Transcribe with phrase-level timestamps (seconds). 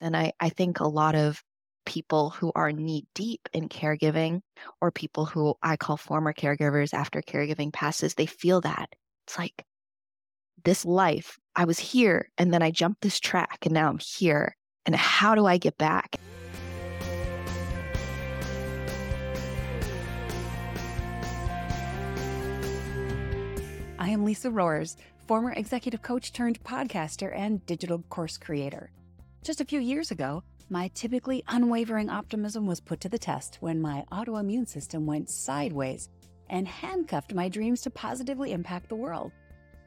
[0.00, 1.42] And I, I think a lot of
[1.84, 4.42] people who are knee deep in caregiving
[4.80, 8.90] or people who I call former caregivers after caregiving passes, they feel that.
[9.26, 9.64] It's like
[10.64, 14.54] this life, I was here and then I jumped this track and now I'm here.
[14.86, 16.16] And how do I get back?
[23.98, 24.96] I am Lisa Rohrs,
[25.26, 28.90] former executive coach turned podcaster and digital course creator.
[29.42, 33.80] Just a few years ago, my typically unwavering optimism was put to the test when
[33.80, 36.10] my autoimmune system went sideways
[36.50, 39.32] and handcuffed my dreams to positively impact the world.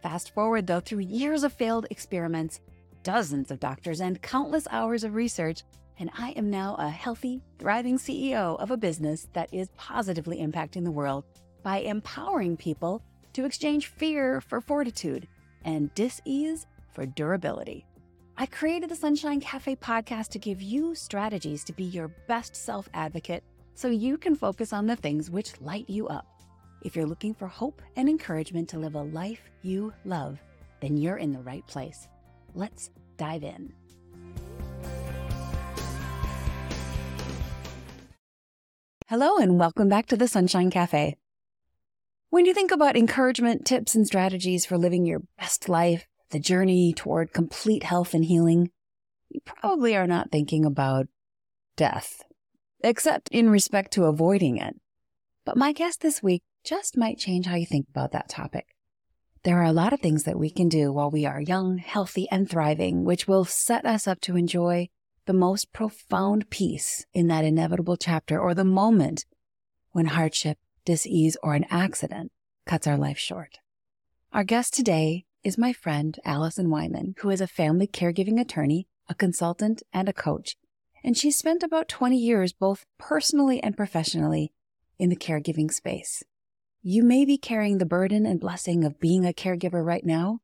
[0.01, 2.59] Fast forward, though, through years of failed experiments,
[3.03, 5.63] dozens of doctors, and countless hours of research,
[5.99, 10.83] and I am now a healthy, thriving CEO of a business that is positively impacting
[10.83, 11.25] the world
[11.61, 15.27] by empowering people to exchange fear for fortitude
[15.63, 17.85] and dis-ease for durability.
[18.37, 22.89] I created the Sunshine Cafe podcast to give you strategies to be your best self
[22.93, 23.43] advocate
[23.75, 26.27] so you can focus on the things which light you up.
[26.81, 30.39] If you're looking for hope and encouragement to live a life you love,
[30.79, 32.07] then you're in the right place.
[32.55, 33.73] Let's dive in.
[39.07, 41.17] Hello, and welcome back to the Sunshine Cafe.
[42.29, 46.93] When you think about encouragement, tips, and strategies for living your best life, the journey
[46.93, 48.71] toward complete health and healing,
[49.29, 51.07] you probably are not thinking about
[51.75, 52.23] death,
[52.83, 54.75] except in respect to avoiding it.
[55.45, 58.67] But my guest this week just might change how you think about that topic.
[59.43, 62.27] There are a lot of things that we can do while we are young, healthy,
[62.29, 64.89] and thriving, which will set us up to enjoy
[65.25, 69.25] the most profound peace in that inevitable chapter or the moment
[69.91, 72.31] when hardship, disease, or an accident
[72.65, 73.59] cuts our life short.
[74.31, 79.15] Our guest today is my friend Allison Wyman, who is a family caregiving attorney, a
[79.15, 80.55] consultant, and a coach.
[81.03, 84.53] And she's spent about 20 years both personally and professionally
[84.99, 86.23] in the caregiving space.
[86.83, 90.39] You may be carrying the burden and blessing of being a caregiver right now,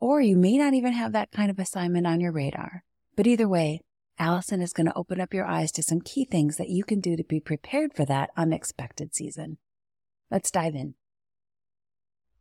[0.00, 2.84] or you may not even have that kind of assignment on your radar.
[3.16, 3.80] But either way,
[4.18, 7.00] Allison is going to open up your eyes to some key things that you can
[7.00, 9.58] do to be prepared for that unexpected season.
[10.30, 10.94] Let's dive in.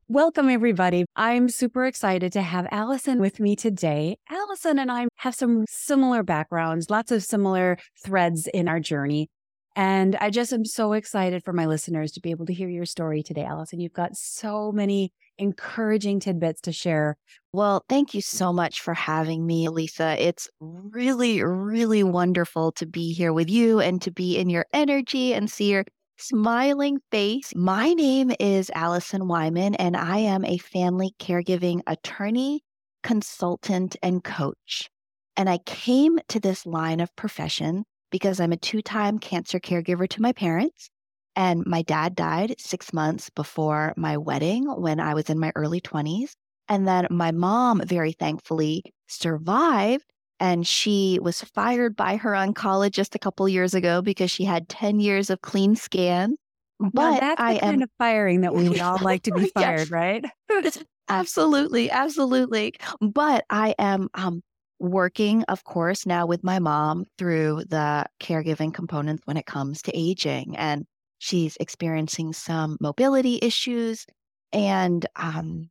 [0.10, 1.04] Welcome, everybody.
[1.18, 4.16] I'm super excited to have Allison with me today.
[4.30, 9.28] Allison and I have some similar backgrounds, lots of similar threads in our journey.
[9.76, 12.86] And I just am so excited for my listeners to be able to hear your
[12.86, 13.82] story today, Allison.
[13.82, 17.18] You've got so many encouraging tidbits to share.
[17.52, 20.16] Well, thank you so much for having me, Lisa.
[20.26, 25.34] It's really, really wonderful to be here with you and to be in your energy
[25.34, 25.84] and see your
[26.18, 27.54] smiling face.
[27.56, 32.62] My name is Allison Wyman, and I am a family caregiving attorney,
[33.04, 34.90] consultant, and coach.
[35.36, 40.10] And I came to this line of profession because I'm a two time cancer caregiver
[40.10, 40.90] to my parents.
[41.36, 45.82] And my dad died six months before my wedding when I was in my early
[45.82, 46.32] 20s.
[46.68, 50.06] And then my mom, very thankfully, survived
[50.40, 55.00] and she was fired by her oncologist a couple years ago because she had 10
[55.00, 56.36] years of clean scan.
[56.80, 57.72] But now that's I the am...
[57.72, 60.24] kind of firing that we would all like to be fired, right?
[61.10, 62.76] absolutely, absolutely.
[63.02, 64.44] But I am um,
[64.80, 69.98] working, of course, now with my mom through the caregiving components when it comes to
[69.98, 70.56] aging.
[70.56, 70.86] And
[71.18, 74.06] she's experiencing some mobility issues.
[74.54, 75.70] And um,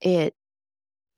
[0.00, 0.34] it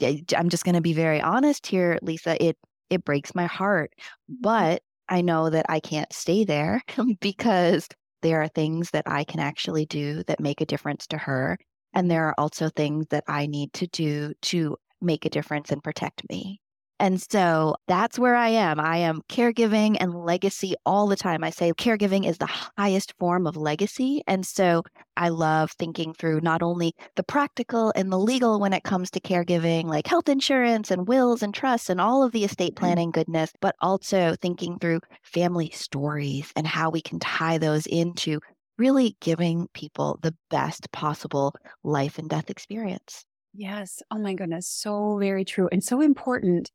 [0.01, 2.43] I'm just going to be very honest here, Lisa.
[2.43, 2.57] It
[2.91, 3.93] it breaks my heart,
[4.29, 6.83] but I know that I can't stay there
[7.21, 7.89] because
[8.23, 11.59] there are things that I can actually do that make a difference to her,
[11.95, 15.85] and there are also things that I need to do to make a difference and
[15.85, 16.62] protect me.
[17.03, 18.79] And so that's where I am.
[18.79, 21.43] I am caregiving and legacy all the time.
[21.43, 22.47] I say caregiving is the
[22.79, 24.23] highest form of legacy.
[24.29, 24.85] And so
[25.17, 29.21] I love thinking through not only the practical and the legal when it comes to
[29.21, 32.85] caregiving, like health insurance and wills and trusts and all of the estate mm-hmm.
[32.85, 38.39] planning goodness, but also thinking through family stories and how we can tie those into
[38.79, 41.53] really giving people the best possible
[41.83, 43.25] life and death experience.
[43.53, 44.03] Yes.
[44.13, 44.69] Oh my goodness.
[44.69, 46.71] So very true and so important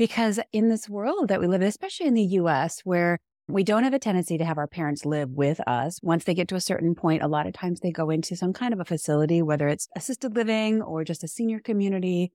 [0.00, 3.18] because in this world that we live in, especially in the US, where
[3.48, 6.00] we don't have a tendency to have our parents live with us.
[6.02, 8.54] Once they get to a certain point, a lot of times they go into some
[8.54, 12.32] kind of a facility, whether it's assisted living or just a senior community.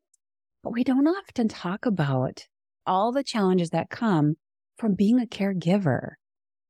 [0.63, 2.45] But we don't often talk about
[2.85, 4.35] all the challenges that come
[4.77, 6.11] from being a caregiver.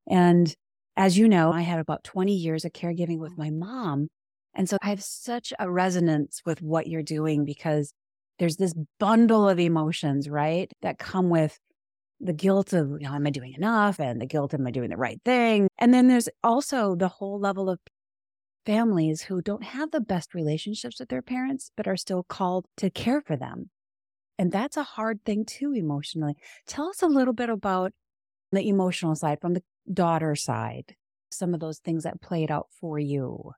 [0.08, 0.56] And
[0.96, 4.08] as you know, I had about 20 years of caregiving with my mom.
[4.54, 7.92] And so I have such a resonance with what you're doing because
[8.38, 10.70] there's this bundle of emotions, right?
[10.82, 11.58] That come with
[12.20, 14.00] the guilt of, you know, am I doing enough?
[14.00, 15.68] And the guilt, am I doing the right thing?
[15.78, 17.78] And then there's also the whole level of
[18.64, 22.90] families who don't have the best relationships with their parents, but are still called to
[22.90, 23.70] care for them.
[24.38, 26.34] And that's a hard thing too, emotionally.
[26.66, 27.92] Tell us a little bit about
[28.52, 29.62] the emotional side from the
[29.92, 30.94] daughter side,
[31.30, 33.52] some of those things that played out for you.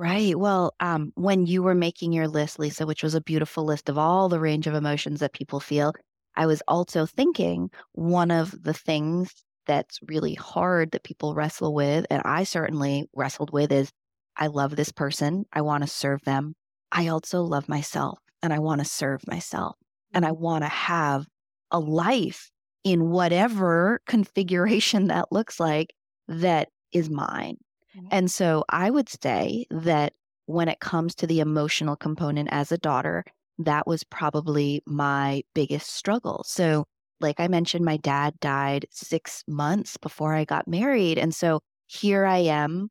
[0.00, 0.38] Right.
[0.38, 3.98] Well, um, when you were making your list, Lisa, which was a beautiful list of
[3.98, 5.92] all the range of emotions that people feel,
[6.36, 9.34] I was also thinking one of the things
[9.66, 13.90] that's really hard that people wrestle with, and I certainly wrestled with, is
[14.36, 15.46] I love this person.
[15.52, 16.54] I want to serve them.
[16.92, 19.76] I also love myself and I want to serve myself
[20.14, 21.26] and I want to have
[21.72, 22.50] a life
[22.84, 25.92] in whatever configuration that looks like
[26.28, 27.56] that is mine.
[27.98, 28.08] Mm-hmm.
[28.10, 30.14] And so I would say that
[30.46, 33.24] when it comes to the emotional component as a daughter,
[33.58, 36.44] that was probably my biggest struggle.
[36.46, 36.84] So,
[37.20, 41.18] like I mentioned, my dad died six months before I got married.
[41.18, 42.88] And so here I am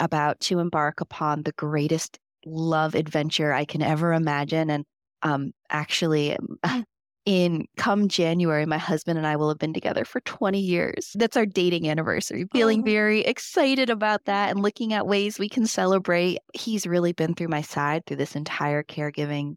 [0.00, 4.70] about to embark upon the greatest love adventure I can ever imagine.
[4.70, 4.84] And
[5.22, 6.36] um, actually,
[7.26, 11.12] in come January, my husband and I will have been together for 20 years.
[11.14, 12.46] That's our dating anniversary.
[12.52, 12.84] Feeling oh.
[12.84, 16.38] very excited about that and looking at ways we can celebrate.
[16.52, 19.56] He's really been through my side through this entire caregiving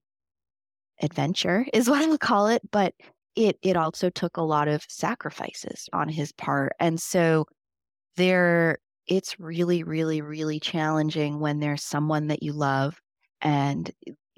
[1.02, 2.62] adventure, is what I'll call it.
[2.72, 2.94] But
[3.36, 6.74] it it also took a lot of sacrifices on his part.
[6.80, 7.46] And so
[8.16, 13.00] there it's really, really, really challenging when there's someone that you love
[13.42, 13.92] and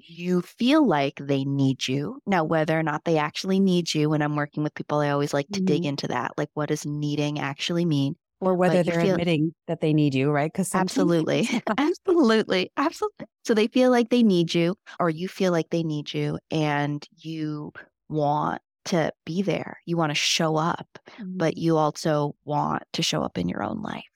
[0.06, 2.20] you feel like they need you.
[2.26, 5.34] Now, whether or not they actually need you, when I'm working with people, I always
[5.34, 5.66] like to mm-hmm.
[5.66, 6.32] dig into that.
[6.36, 8.16] Like, what does needing actually mean?
[8.40, 9.12] Or whether they're feel...
[9.12, 10.50] admitting that they need you, right?
[10.50, 11.46] Because absolutely,
[11.78, 13.26] absolutely, absolutely.
[13.44, 17.06] So they feel like they need you, or you feel like they need you, and
[17.18, 17.72] you
[18.08, 19.78] want to be there.
[19.84, 21.36] You want to show up, mm-hmm.
[21.36, 24.09] but you also want to show up in your own life.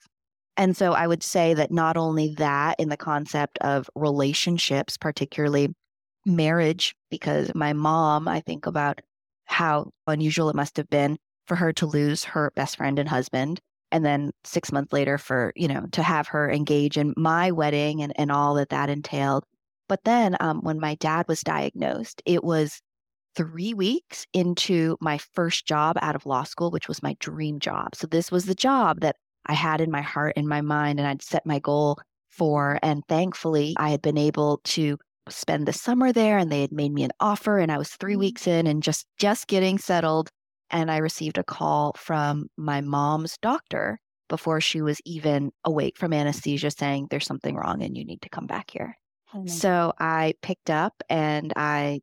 [0.56, 5.74] And so I would say that not only that in the concept of relationships, particularly
[6.24, 9.00] marriage, because my mom, I think about
[9.46, 13.60] how unusual it must have been for her to lose her best friend and husband.
[13.90, 18.02] And then six months later, for, you know, to have her engage in my wedding
[18.02, 19.44] and, and all that that entailed.
[19.88, 22.80] But then um, when my dad was diagnosed, it was
[23.36, 27.94] three weeks into my first job out of law school, which was my dream job.
[27.94, 29.16] So this was the job that
[29.46, 31.98] I had in my heart and my mind, and I'd set my goal
[32.30, 32.78] for.
[32.82, 34.98] And thankfully, I had been able to
[35.28, 38.12] spend the summer there and they had made me an offer and I was 3
[38.12, 38.20] mm-hmm.
[38.20, 40.28] weeks in and just just getting settled
[40.70, 43.98] and I received a call from my mom's doctor
[44.28, 48.28] before she was even awake from anesthesia saying there's something wrong and you need to
[48.28, 48.98] come back here.
[49.34, 52.00] Oh so I picked up and I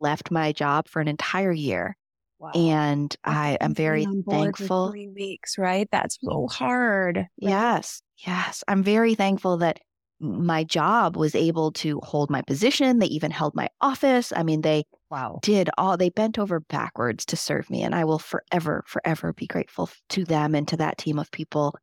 [0.00, 1.96] left my job for an entire year
[2.42, 2.50] Wow.
[2.56, 4.90] And I am very thankful.
[4.90, 5.88] three weeks, right?
[5.92, 7.18] That's so hard.
[7.18, 7.28] Right?
[7.36, 8.02] Yes.
[8.26, 8.64] Yes.
[8.66, 9.78] I'm very thankful that
[10.18, 12.98] my job was able to hold my position.
[12.98, 14.32] They even held my office.
[14.34, 15.38] I mean, they wow.
[15.42, 17.84] did all, they bent over backwards to serve me.
[17.84, 21.76] And I will forever, forever be grateful to them and to that team of people.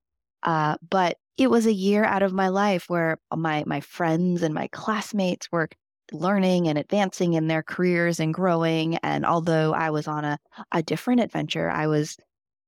[0.44, 4.54] Uh, but it was a year out of my life where my my friends and
[4.54, 5.70] my classmates were
[6.12, 8.98] learning and advancing in their careers and growing.
[8.98, 10.38] And although I was on a,
[10.72, 12.18] a different adventure, I was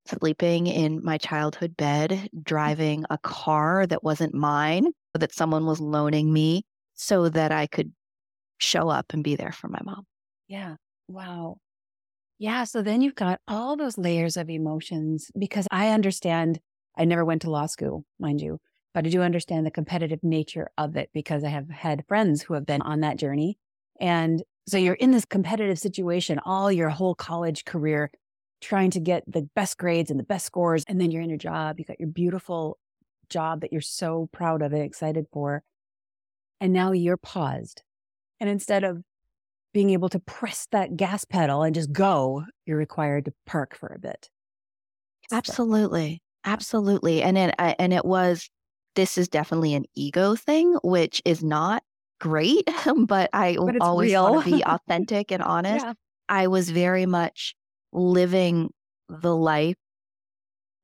[0.08, 2.44] sleeping in my childhood bed, mm.
[2.44, 6.64] driving a car that wasn't mine, that someone was loaning me
[6.96, 7.92] so that I could
[8.58, 10.06] show up and be there for my mom.
[10.48, 10.76] Yeah.
[11.08, 11.58] Wow.
[12.40, 12.64] Yeah.
[12.64, 16.60] So then you've got all those layers of emotions because I understand
[16.98, 18.60] I never went to law school, mind you,
[18.94, 22.54] but I do understand the competitive nature of it because I have had friends who
[22.54, 23.58] have been on that journey.
[24.00, 28.12] And so you're in this competitive situation all your whole college career,
[28.62, 30.84] trying to get the best grades and the best scores.
[30.88, 32.78] And then you're in your job, you got your beautiful
[33.30, 35.64] job that you're so proud of and excited for.
[36.60, 37.82] And now you're paused.
[38.40, 39.02] And instead of
[39.74, 43.88] being able to press that gas pedal and just go, you're required to park for
[43.88, 44.30] a bit.
[45.32, 46.22] Absolutely.
[46.44, 47.24] Absolutely.
[47.24, 48.50] And it, and it was
[48.96, 51.84] this is definitely an ego thing, which is not
[52.20, 55.86] great, um, but I but always want to be authentic and honest.
[55.86, 55.94] Yeah.
[56.30, 57.56] I was very much
[57.92, 58.72] living
[59.10, 59.76] the life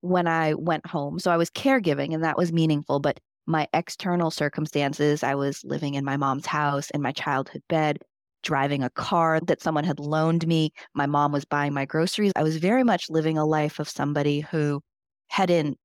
[0.01, 1.19] when I went home.
[1.19, 5.93] So I was caregiving and that was meaningful, but my external circumstances, I was living
[5.95, 7.99] in my mom's house in my childhood bed,
[8.43, 10.71] driving a car that someone had loaned me.
[10.93, 12.33] My mom was buying my groceries.
[12.35, 14.81] I was very much living a life of somebody who
[15.29, 15.77] hadn't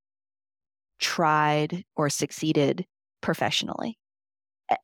[1.02, 2.86] tried or succeeded
[3.20, 3.98] professionally.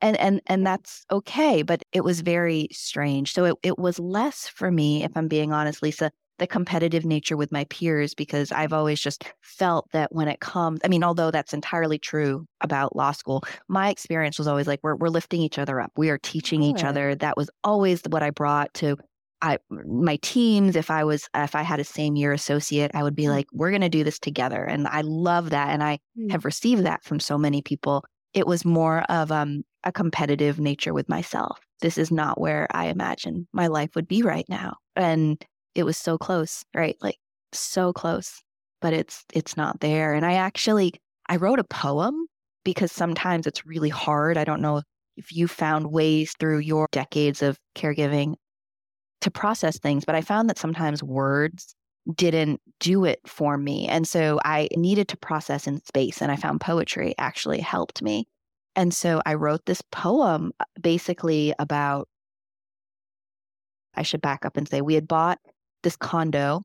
[0.02, 3.32] And and and that's okay, but it was very strange.
[3.32, 7.36] So it, it was less for me, if I'm being honest, Lisa, the competitive nature
[7.36, 11.30] with my peers because I've always just felt that when it comes, I mean, although
[11.30, 15.58] that's entirely true about law school, my experience was always like we're we're lifting each
[15.58, 15.92] other up.
[15.96, 17.14] We are teaching each other.
[17.14, 18.98] That was always what I brought to
[19.40, 20.76] I my teams.
[20.76, 23.30] If I was if I had a same year associate, I would be mm.
[23.30, 26.30] like, we're going to do this together, and I love that, and I mm.
[26.30, 28.04] have received that from so many people.
[28.34, 31.58] It was more of um, a competitive nature with myself.
[31.80, 35.42] This is not where I imagine my life would be right now, and
[35.74, 36.96] it was so close, right?
[37.00, 37.18] Like
[37.52, 38.42] so close,
[38.80, 40.14] but it's it's not there.
[40.14, 40.92] And I actually
[41.28, 42.26] I wrote a poem
[42.64, 44.36] because sometimes it's really hard.
[44.36, 44.82] I don't know
[45.16, 48.34] if you found ways through your decades of caregiving
[49.20, 51.74] to process things, but I found that sometimes words
[52.14, 53.86] didn't do it for me.
[53.86, 58.26] And so I needed to process in space, and I found poetry actually helped me.
[58.76, 62.08] And so I wrote this poem uh, basically about.
[63.94, 65.38] I should back up and say we had bought
[65.82, 66.62] this condo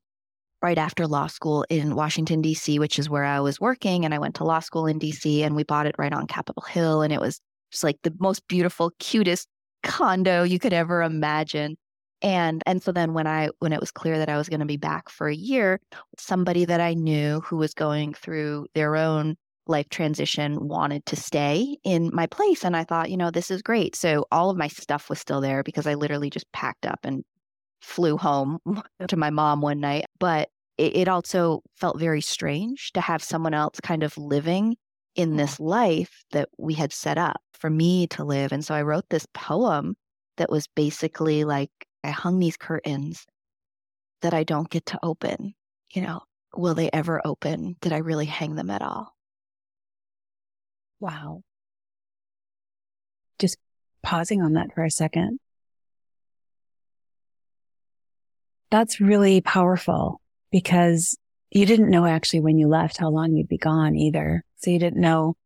[0.62, 4.04] right after law school in Washington, D.C., which is where I was working.
[4.04, 5.42] And I went to law school in D.C.
[5.42, 7.02] and we bought it right on Capitol Hill.
[7.02, 7.40] And it was
[7.72, 9.48] just like the most beautiful, cutest
[9.82, 11.76] condo you could ever imagine.
[12.24, 14.66] And and so then when I when it was clear that I was going to
[14.66, 15.78] be back for a year,
[16.18, 21.76] somebody that I knew who was going through their own life transition wanted to stay
[21.84, 23.94] in my place and I thought, you know, this is great.
[23.94, 27.24] So all of my stuff was still there because I literally just packed up and
[27.82, 28.58] flew home
[29.08, 30.06] to my mom one night.
[30.18, 34.76] But it, it also felt very strange to have someone else kind of living
[35.14, 35.38] in mm-hmm.
[35.38, 38.50] this life that we had set up for me to live.
[38.50, 39.94] And so I wrote this poem
[40.38, 41.70] that was basically like
[42.04, 43.26] I hung these curtains
[44.22, 45.54] that I don't get to open.
[45.92, 46.20] You know,
[46.56, 47.76] will they ever open?
[47.80, 49.14] Did I really hang them at all?
[51.00, 51.42] Wow.
[53.38, 53.58] Just
[54.02, 55.40] pausing on that for a second.
[58.74, 60.20] that's really powerful
[60.50, 61.16] because
[61.52, 64.42] you didn't know actually when you left how long you'd be gone either.
[64.56, 65.36] So you didn't know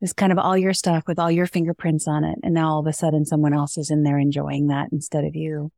[0.00, 2.36] it's kind of all your stuff with all your fingerprints on it.
[2.42, 5.36] And now all of a sudden someone else is in there enjoying that instead of
[5.36, 5.70] you.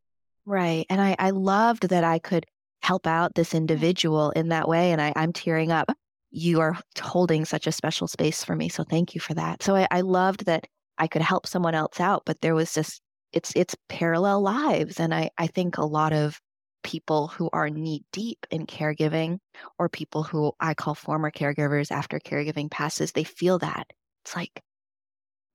[0.48, 0.86] Right.
[0.88, 2.46] And I, I loved that I could
[2.80, 3.58] help out this mm-hmm.
[3.58, 4.92] individual in that way.
[4.92, 5.92] And I, I'm tearing up.
[6.30, 8.70] You are holding such a special space for me.
[8.70, 9.62] So thank you for that.
[9.62, 13.02] So I, I loved that I could help someone else out, but there was just
[13.34, 14.98] it's it's parallel lives.
[14.98, 16.40] And I, I think a lot of
[16.82, 19.40] people who are knee deep in caregiving
[19.78, 23.86] or people who I call former caregivers after caregiving passes, they feel that.
[24.24, 24.62] It's like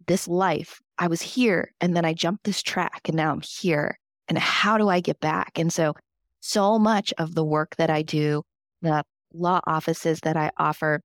[0.06, 3.98] this life, I was here and then I jumped this track and now I'm here.
[4.28, 5.60] And how do I get back?
[5.60, 5.94] And so,
[6.40, 8.44] so much of the work that I do,
[8.82, 9.04] the
[9.34, 11.02] law offices that I offer,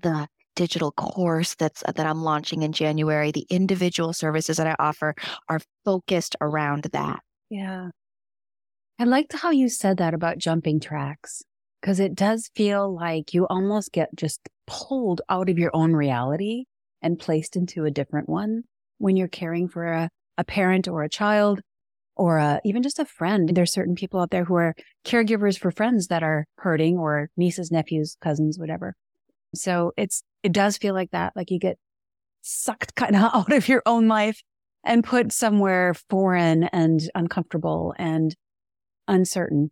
[0.00, 5.14] the digital course that's that I'm launching in January, the individual services that I offer
[5.48, 7.20] are focused around that.
[7.50, 7.90] Yeah.
[8.98, 11.42] I liked how you said that about jumping tracks
[11.80, 16.64] because it does feel like you almost get just pulled out of your own reality
[17.02, 18.62] and placed into a different one
[18.98, 21.60] when you're caring for a, a parent or a child
[22.16, 23.50] or a, even just a friend.
[23.54, 27.70] There's certain people out there who are caregivers for friends that are hurting or nieces,
[27.70, 28.94] nephews, cousins, whatever.
[29.54, 31.34] So it's, it does feel like that.
[31.36, 31.78] Like you get
[32.42, 34.42] sucked kind of out of your own life
[34.84, 38.34] and put somewhere foreign and uncomfortable and
[39.08, 39.70] uncertain.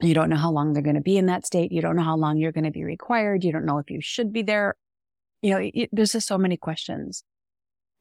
[0.00, 1.70] You don't know how long they're going to be in that state.
[1.70, 3.44] You don't know how long you're going to be required.
[3.44, 4.74] You don't know if you should be there.
[5.40, 7.22] You know, it, there's just so many questions.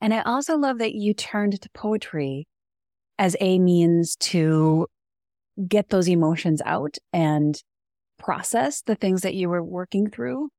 [0.02, 2.48] And I also love that you turned to poetry
[3.20, 4.88] as a means to
[5.68, 7.62] get those emotions out and
[8.18, 10.50] process the things that you were working through.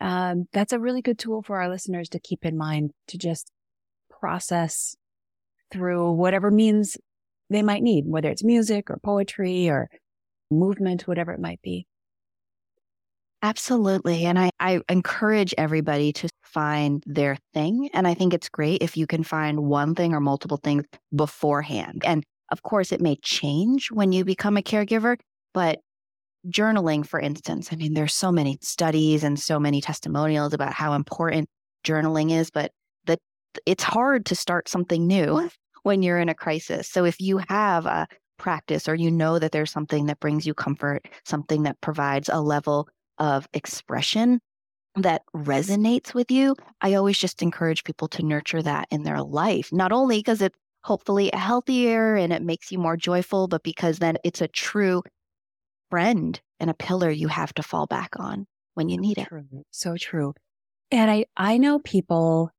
[0.00, 3.52] Um, that's a really good tool for our listeners to keep in mind to just
[4.08, 4.96] process
[5.70, 6.96] through whatever means
[7.48, 9.88] they might need, whether it's music or poetry or
[10.50, 11.86] movement, whatever it might be.
[13.42, 14.26] Absolutely.
[14.26, 17.88] And I, I encourage everybody to find their thing.
[17.94, 22.02] And I think it's great if you can find one thing or multiple things beforehand.
[22.04, 25.16] And of course, it may change when you become a caregiver,
[25.54, 25.78] but
[26.48, 30.94] journaling, for instance, I mean, there's so many studies and so many testimonials about how
[30.94, 31.48] important
[31.84, 32.72] journaling is, but
[33.06, 33.20] that
[33.66, 35.50] it's hard to start something new
[35.84, 36.88] when you're in a crisis.
[36.88, 38.06] So if you have a
[38.38, 42.40] practice or you know that there's something that brings you comfort, something that provides a
[42.40, 42.88] level
[43.20, 44.40] of expression
[44.96, 49.72] that resonates with you, I always just encourage people to nurture that in their life,
[49.72, 54.16] not only because it's hopefully healthier and it makes you more joyful, but because then
[54.24, 55.02] it's a true
[55.90, 59.28] friend and a pillar you have to fall back on when you need it.
[59.70, 60.34] So true.
[60.90, 62.50] And I, I know people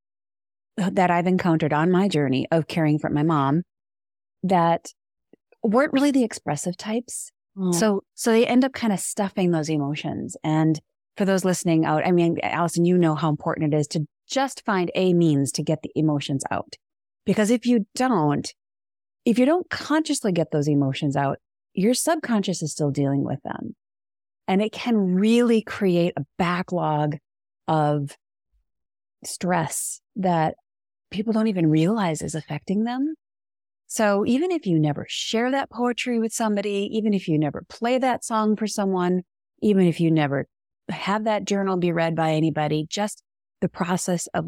[0.78, 3.64] that I've encountered on my journey of caring for my mom
[4.44, 4.88] that
[5.64, 7.32] weren't really the expressive types.
[7.58, 7.74] Mm.
[7.74, 10.38] So, so they end up kind of stuffing those emotions.
[10.44, 10.80] And
[11.18, 14.64] for those listening out, I mean, Allison, you know how important it is to just
[14.66, 16.76] find a means to get the emotions out.
[17.26, 18.52] Because if you don't,
[19.26, 21.38] if you don't consciously get those emotions out,
[21.74, 23.76] your subconscious is still dealing with them.
[24.48, 27.18] And it can really create a backlog
[27.68, 28.18] of
[29.24, 30.56] stress that
[31.12, 33.14] people don't even realize is affecting them.
[33.92, 37.98] So even if you never share that poetry with somebody, even if you never play
[37.98, 39.24] that song for someone,
[39.62, 40.48] even if you never
[40.88, 43.22] have that journal be read by anybody, just
[43.60, 44.46] the process of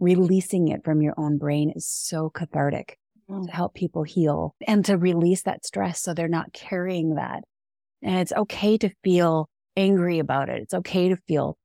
[0.00, 2.98] releasing it from your own brain is so cathartic
[3.30, 3.46] mm.
[3.46, 7.44] to help people heal and to release that stress so they're not carrying that.
[8.02, 10.62] And it's okay to feel angry about it.
[10.62, 11.56] It's okay to feel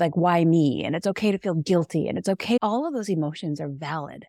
[0.00, 0.82] like, why me?
[0.84, 2.58] And it's okay to feel guilty and it's okay.
[2.60, 4.24] All of those emotions are valid.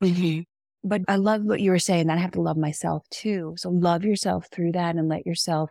[0.00, 0.42] Mm-hmm.
[0.82, 3.54] But I love what you were saying that I have to love myself too.
[3.56, 5.70] So love yourself through that and let yourself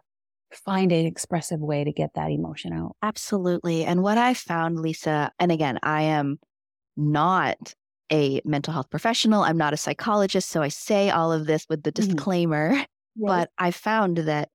[0.51, 2.95] find an expressive way to get that emotion out.
[3.01, 3.85] Absolutely.
[3.85, 6.39] And what I found, Lisa, and again, I am
[6.97, 7.73] not
[8.11, 9.43] a mental health professional.
[9.43, 10.49] I'm not a psychologist.
[10.49, 12.13] So I say all of this with the mm-hmm.
[12.13, 13.25] disclaimer, mm-hmm.
[13.25, 14.49] but I found that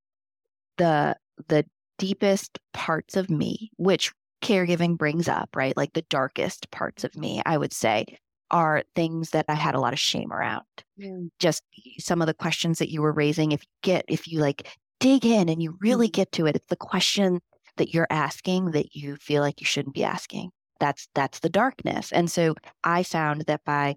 [0.79, 1.17] the,
[1.49, 1.65] the
[1.99, 5.77] deepest parts of me, which caregiving brings up, right?
[5.77, 8.19] Like the darkest parts of me, I would say,
[8.51, 10.65] are things that I had a lot of shame around.
[11.01, 11.31] Mm.
[11.39, 11.63] Just
[11.99, 13.53] some of the questions that you were raising.
[13.53, 14.69] If you get, if you like
[15.01, 16.13] dig in and you really mm.
[16.13, 17.41] get to it, it's the question
[17.77, 20.51] that you're asking that you feel like you shouldn't be asking.
[20.81, 22.13] That's that's the darkness.
[22.13, 23.97] And so I found that by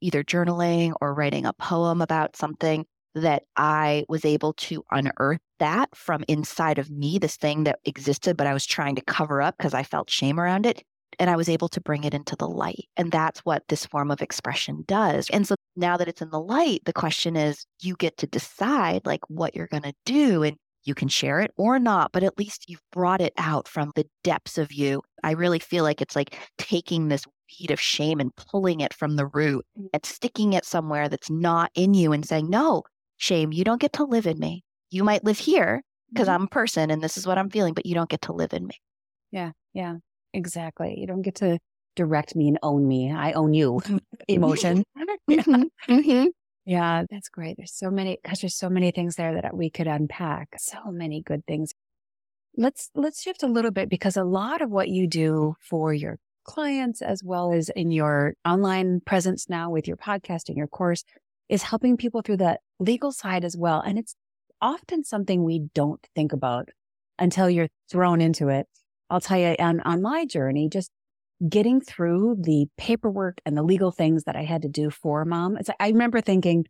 [0.00, 5.94] either journaling or writing a poem about something that I was able to unearth that
[5.94, 9.56] from inside of me, this thing that existed, but I was trying to cover up
[9.58, 10.82] because I felt shame around it.
[11.20, 12.88] And I was able to bring it into the light.
[12.96, 15.30] And that's what this form of expression does.
[15.30, 19.06] And so now that it's in the light, the question is you get to decide
[19.06, 20.42] like what you're going to do.
[20.42, 23.92] And you can share it or not, but at least you've brought it out from
[23.94, 25.02] the depths of you.
[25.22, 29.16] I really feel like it's like taking this weed of shame and pulling it from
[29.16, 29.88] the root mm.
[29.92, 32.82] and sticking it somewhere that's not in you and saying, no,
[33.18, 34.64] shame, you don't get to live in me.
[34.90, 36.36] You might live here because mm-hmm.
[36.36, 38.52] I'm a person and this is what I'm feeling, but you don't get to live
[38.52, 38.80] in me.
[39.30, 39.52] Yeah.
[39.74, 39.96] Yeah.
[40.32, 40.98] Exactly.
[40.98, 41.58] You don't get to
[41.96, 43.12] direct me and own me.
[43.12, 43.80] I own you.
[44.28, 44.84] Emotion.
[45.30, 45.62] mm-hmm.
[45.88, 46.26] Mm-hmm.
[46.66, 47.56] Yeah, that's great.
[47.56, 50.54] There's so many, gosh, there's so many things there that we could unpack.
[50.58, 51.72] So many good things.
[52.56, 56.18] Let's, let's shift a little bit because a lot of what you do for your
[56.44, 61.04] clients, as well as in your online presence now with your podcast and your course
[61.48, 63.80] is helping people through the legal side as well.
[63.80, 64.14] And it's
[64.60, 66.68] often something we don't think about
[67.18, 68.66] until you're thrown into it.
[69.10, 70.90] I'll tell you on, on my journey, just
[71.48, 75.56] getting through the paperwork and the legal things that I had to do for mom.
[75.56, 76.66] It's I remember thinking,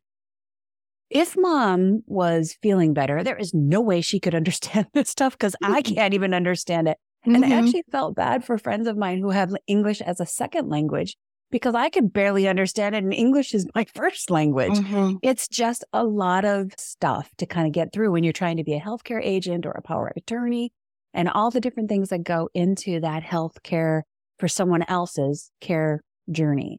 [1.11, 5.57] if mom was feeling better, there is no way she could understand this stuff because
[5.63, 5.95] I mm-hmm.
[5.95, 6.99] can't even understand it.
[7.27, 7.35] Mm-hmm.
[7.35, 7.67] And I mm-hmm.
[7.67, 11.17] actually felt bad for friends of mine who have English as a second language
[11.51, 14.73] because I could barely understand it and English is my first language.
[14.73, 15.17] Mm-hmm.
[15.23, 18.65] It's just a lot of stuff to kind of get through when you're trying to
[18.65, 20.73] be a healthcare agent or a power of attorney
[21.15, 24.03] and all the different things that go into that healthcare
[24.39, 26.79] for someone else's care journey.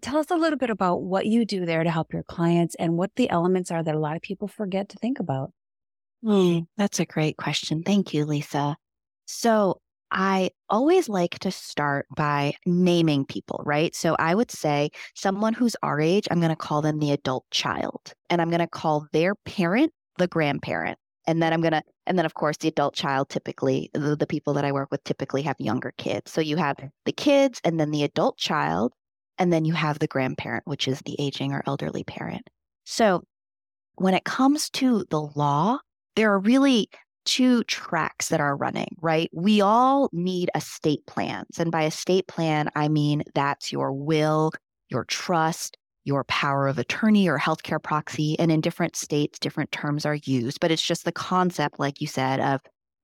[0.00, 2.96] Tell us a little bit about what you do there to help your clients and
[2.96, 5.50] what the elements are that a lot of people forget to think about.
[6.24, 7.82] Mm, that's a great question.
[7.82, 8.76] Thank you, Lisa.
[9.26, 9.80] So,
[10.12, 13.94] I always like to start by naming people, right?
[13.94, 17.46] So I would say someone who's our age, I'm going to call them the adult
[17.50, 20.98] child, and I'm going to call their parent the grandparent.
[21.26, 24.26] And then I'm going to, and then of course, the adult child typically, the, the
[24.26, 26.30] people that I work with typically have younger kids.
[26.32, 28.92] So you have the kids and then the adult child,
[29.38, 32.48] and then you have the grandparent, which is the aging or elderly parent.
[32.84, 33.22] So
[33.96, 35.78] when it comes to the law,
[36.16, 36.88] there are really
[37.24, 39.30] two tracks that are running, right?
[39.32, 41.58] We all need estate plans.
[41.58, 44.52] And by estate plan, I mean that's your will,
[44.88, 48.38] your trust, your power of attorney or healthcare proxy.
[48.38, 52.06] And in different states, different terms are used, but it's just the concept, like you
[52.06, 52.60] said, of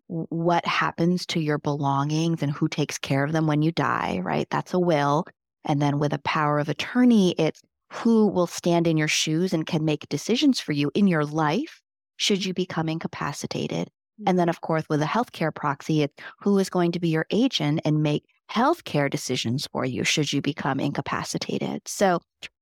[0.09, 4.49] what happens to your belongings and who takes care of them when you die, right?
[4.51, 5.27] That's a will.
[5.65, 7.61] And then with a power of attorney, it's
[7.93, 11.81] who will stand in your shoes and can make decisions for you in your life
[12.17, 13.89] should you become incapacitated.
[14.27, 14.51] And then, mm-hmm.
[14.51, 18.03] of course, with a healthcare proxy, it's who is going to be your agent and
[18.03, 21.87] make healthcare decisions for you should you become incapacitated.
[21.87, 22.21] So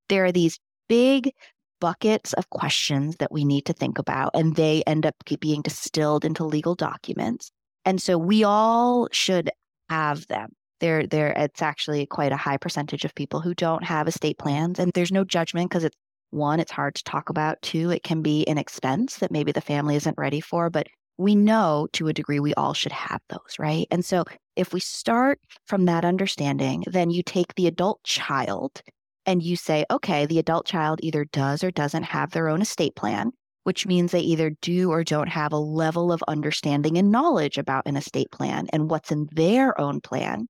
[0.09, 1.33] there are these big
[1.81, 6.25] buckets of questions that we need to think about, and they end up being distilled
[6.25, 7.51] into legal documents.
[7.85, 9.51] And so we all should
[9.89, 10.51] have them.
[10.81, 14.79] There, there, it's actually quite a high percentage of people who don't have estate plans,
[14.79, 15.97] and there's no judgment because it's
[16.31, 17.63] one, it's hard to talk about.
[17.63, 20.69] Two, it can be an expense that maybe the family isn't ready for.
[20.69, 20.89] But
[21.19, 23.87] we know to a degree we all should have those, right?
[23.91, 28.83] And so if we start from that understanding, then you take the adult child
[29.27, 32.95] and you say, okay, the adult child either does or doesn't have their own estate
[32.95, 33.33] plan,
[33.65, 37.87] which means they either do or don't have a level of understanding and knowledge about
[37.87, 40.47] an estate plan and what's in their own plan.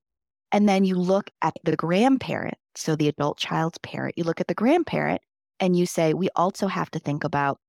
[0.51, 4.47] And then you look at the grandparent, so the adult child's parent, you look at
[4.47, 5.21] the grandparent
[5.59, 7.59] and you say, we also have to think about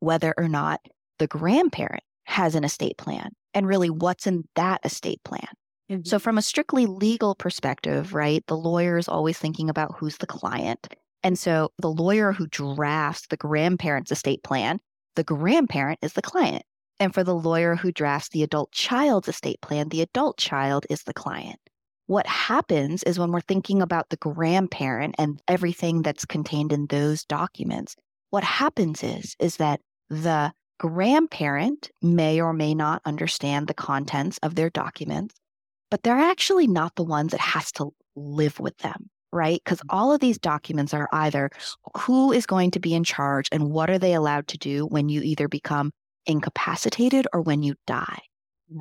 [0.00, 0.80] whether or not
[1.18, 5.48] the grandparent has an estate plan and really what's in that estate plan.
[5.90, 6.02] Mm-hmm.
[6.04, 10.26] So, from a strictly legal perspective, right, the lawyer is always thinking about who's the
[10.26, 10.88] client.
[11.22, 14.80] And so, the lawyer who drafts the grandparent's estate plan,
[15.14, 16.64] the grandparent is the client.
[16.98, 21.02] And for the lawyer who drafts the adult child's estate plan, the adult child is
[21.02, 21.58] the client.
[22.06, 27.24] What happens is when we're thinking about the grandparent and everything that's contained in those
[27.24, 27.96] documents,
[28.30, 34.54] what happens is is that the grandparent may or may not understand the contents of
[34.54, 35.34] their documents,
[35.90, 39.60] but they're actually not the ones that has to live with them, right?
[39.64, 39.86] Because mm.
[39.90, 41.50] all of these documents are either
[41.98, 45.08] who is going to be in charge and what are they allowed to do when
[45.08, 45.92] you either become
[46.26, 48.20] incapacitated or when you die.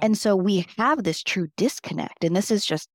[0.02, 2.24] And so we have this true disconnect.
[2.24, 2.89] And this is just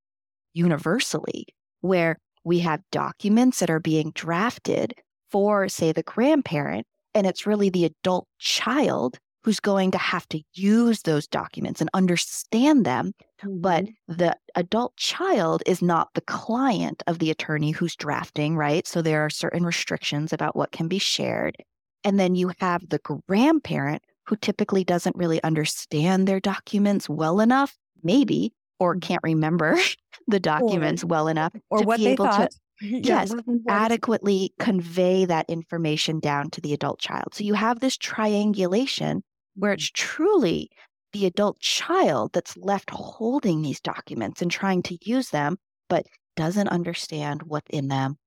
[0.53, 1.45] universally
[1.79, 4.93] where we have documents that are being drafted
[5.29, 10.41] for, say, the grandparent, and it's really the adult child who's going to have to
[10.53, 13.13] use those documents and understand them.
[13.43, 14.13] But mm-hmm.
[14.17, 18.85] the adult child is not the client of the attorney who's drafting, right?
[18.85, 21.55] So there are certain restrictions about what can be shared.
[22.03, 27.75] And then you have the grandparent who typically doesn't really understand their documents well enough,
[28.03, 28.99] maybe, or mm-hmm.
[28.99, 29.77] can't remember
[30.27, 32.51] the documents or, well enough or to what be they able thought.
[32.79, 33.33] to yes,
[33.67, 37.33] adequately convey that information down to the adult child.
[37.33, 39.23] So you have this triangulation
[39.55, 40.69] where it's truly
[41.13, 45.57] the adult child that's left holding these documents and trying to use them,
[45.89, 48.17] but doesn't understand what's in them,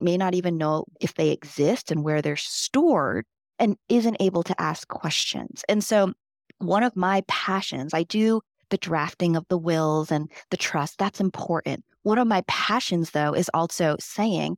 [0.00, 3.26] may not even know if they exist and where they're stored,
[3.58, 5.62] and isn't able to ask questions.
[5.68, 6.12] And so,
[6.58, 10.98] one of my passions, I do the drafting of the wills and the trust.
[10.98, 11.84] That's important.
[12.02, 14.56] One of my passions, though, is also saying,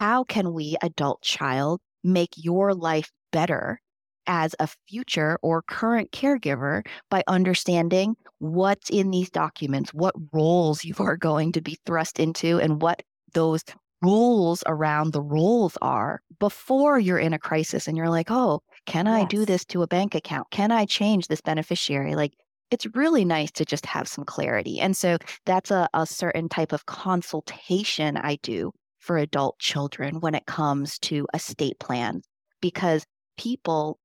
[0.00, 3.80] how can we, adult child, make your life better
[4.26, 10.94] as a future or current caregiver by understanding what's in these documents, what roles you
[10.98, 13.64] are going to be thrust into, and what those
[14.02, 19.06] rules around the roles are before you're in a crisis and you're like, oh, can
[19.06, 20.48] I do this to a bank account?
[20.50, 22.14] Can I change this beneficiary?
[22.14, 22.34] Like,
[22.70, 24.80] it's really nice to just have some clarity.
[24.80, 30.34] And so that's a, a certain type of consultation I do for adult children when
[30.34, 32.26] it comes to estate plans
[32.60, 33.04] because
[33.36, 33.98] people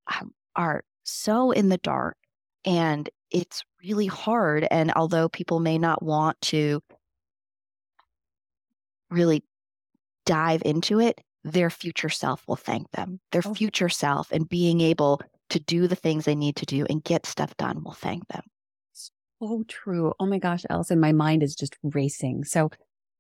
[0.56, 2.18] are so in the dark
[2.66, 4.68] and it's really hard.
[4.70, 6.82] And although people may not want to
[9.10, 9.44] really
[10.26, 13.20] dive into it, their future self will thank them.
[13.32, 13.54] Their oh.
[13.54, 17.26] future self and being able to do the things they need to do and get
[17.26, 18.44] stuff done will thank them.
[18.94, 20.14] So true.
[20.20, 22.44] Oh my gosh, Allison, my mind is just racing.
[22.44, 22.70] So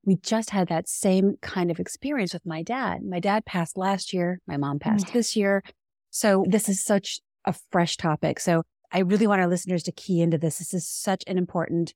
[0.06, 3.04] we just had that same kind of experience with my dad.
[3.04, 4.39] My dad passed last year.
[4.47, 5.17] My mom passed mm-hmm.
[5.17, 5.63] this year.
[6.12, 8.39] So this is such a fresh topic.
[8.39, 10.60] So I really want our listeners to key into this.
[10.60, 11.93] This is such an important,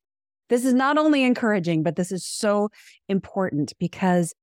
[0.50, 2.70] this is not only encouraging, but this is so
[3.08, 4.34] important because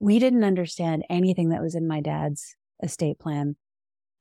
[0.00, 3.56] we didn't understand anything that was in my dad's estate plan.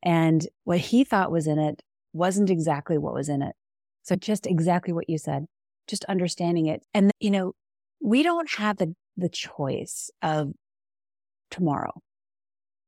[0.03, 1.81] And what he thought was in it
[2.13, 3.55] wasn't exactly what was in it.
[4.03, 5.45] So just exactly what you said,
[5.87, 6.81] just understanding it.
[6.93, 7.53] And, you know,
[8.01, 10.51] we don't have the, the choice of
[11.49, 12.01] tomorrow.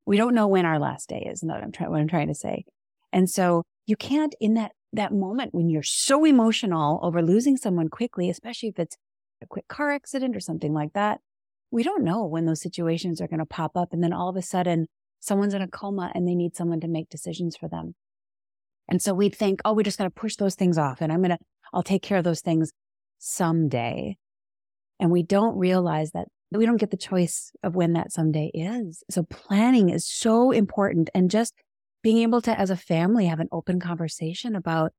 [0.05, 2.65] We don't know when our last day is, I'm trying, what I'm trying to say.
[3.11, 7.89] And so you can't in that, that moment when you're so emotional over losing someone
[7.89, 8.97] quickly, especially if it's
[9.41, 11.19] a quick car accident or something like that.
[11.71, 13.93] We don't know when those situations are going to pop up.
[13.93, 14.87] And then all of a sudden
[15.19, 17.95] someone's in a coma and they need someone to make decisions for them.
[18.89, 21.19] And so we'd think, oh, we just got to push those things off and I'm
[21.19, 21.37] going to,
[21.73, 22.71] I'll take care of those things
[23.19, 24.17] someday.
[24.99, 29.03] And we don't realize that we don't get the choice of when that someday is.
[29.09, 31.53] So planning is so important and just
[32.01, 34.91] being able to, as a family, have an open conversation about,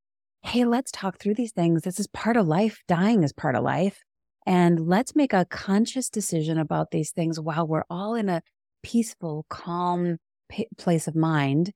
[0.42, 1.82] Hey, let's talk through these things.
[1.82, 2.82] This is part of life.
[2.86, 4.02] Dying is part of life.
[4.46, 8.42] And let's make a conscious decision about these things while we're all in a
[8.82, 10.18] peaceful, calm
[10.50, 11.72] p- place of mind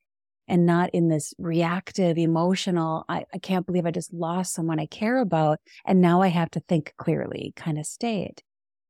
[0.48, 4.86] and not in this reactive, emotional, I, I can't believe I just lost someone I
[4.86, 5.60] care about.
[5.84, 8.42] And now I have to think clearly kind of state.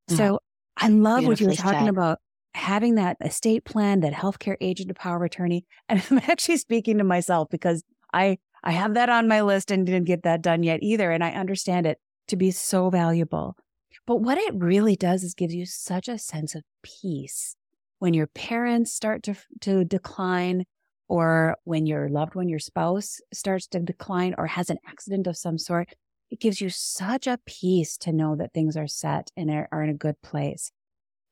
[0.08, 0.38] So
[0.78, 1.88] I love what you were talking said.
[1.88, 2.18] about
[2.54, 5.64] having that estate plan, that healthcare agent of power of attorney.
[5.88, 9.86] And I'm actually speaking to myself because I I have that on my list and
[9.86, 11.10] didn't get that done yet either.
[11.10, 13.56] And I understand it to be so valuable.
[14.06, 17.56] But what it really does is gives you such a sense of peace
[17.98, 20.64] when your parents start to, to decline
[21.08, 25.36] or when your loved one, your spouse starts to decline or has an accident of
[25.36, 25.88] some sort.
[26.30, 29.90] It gives you such a peace to know that things are set and are in
[29.90, 30.72] a good place.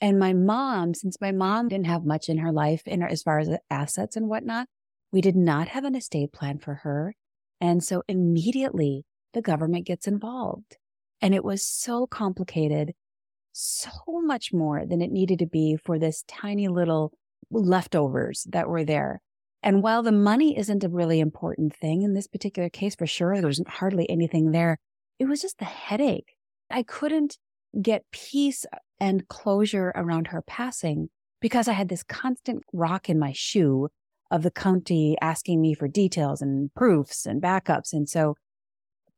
[0.01, 3.39] And my mom, since my mom didn't have much in her life in as far
[3.39, 4.69] as assets and whatnot,
[5.13, 7.15] we did not have an estate plan for her.
[7.61, 10.77] And so immediately the government gets involved.
[11.21, 12.93] And it was so complicated,
[13.53, 17.13] so much more than it needed to be for this tiny little
[17.51, 19.23] leftovers that were there.
[19.63, 23.37] And while the money isn't a really important thing in this particular case, for sure,
[23.37, 24.79] there wasn't hardly anything there.
[25.19, 26.37] It was just the headache.
[26.71, 27.39] I couldn't
[27.81, 28.67] get peace
[28.99, 31.09] and closure around her passing
[31.41, 33.89] because I had this constant rock in my shoe
[34.31, 37.93] of the county asking me for details and proofs and backups.
[37.93, 38.35] And so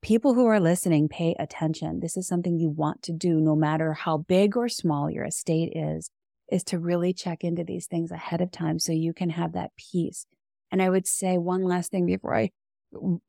[0.03, 2.01] people who are listening, pay attention.
[2.01, 5.73] This is something you want to do no matter how big or small your estate
[5.75, 6.11] is,
[6.51, 9.71] is to really check into these things ahead of time so you can have that
[9.77, 10.27] peace.
[10.71, 12.51] And I would say one last thing before I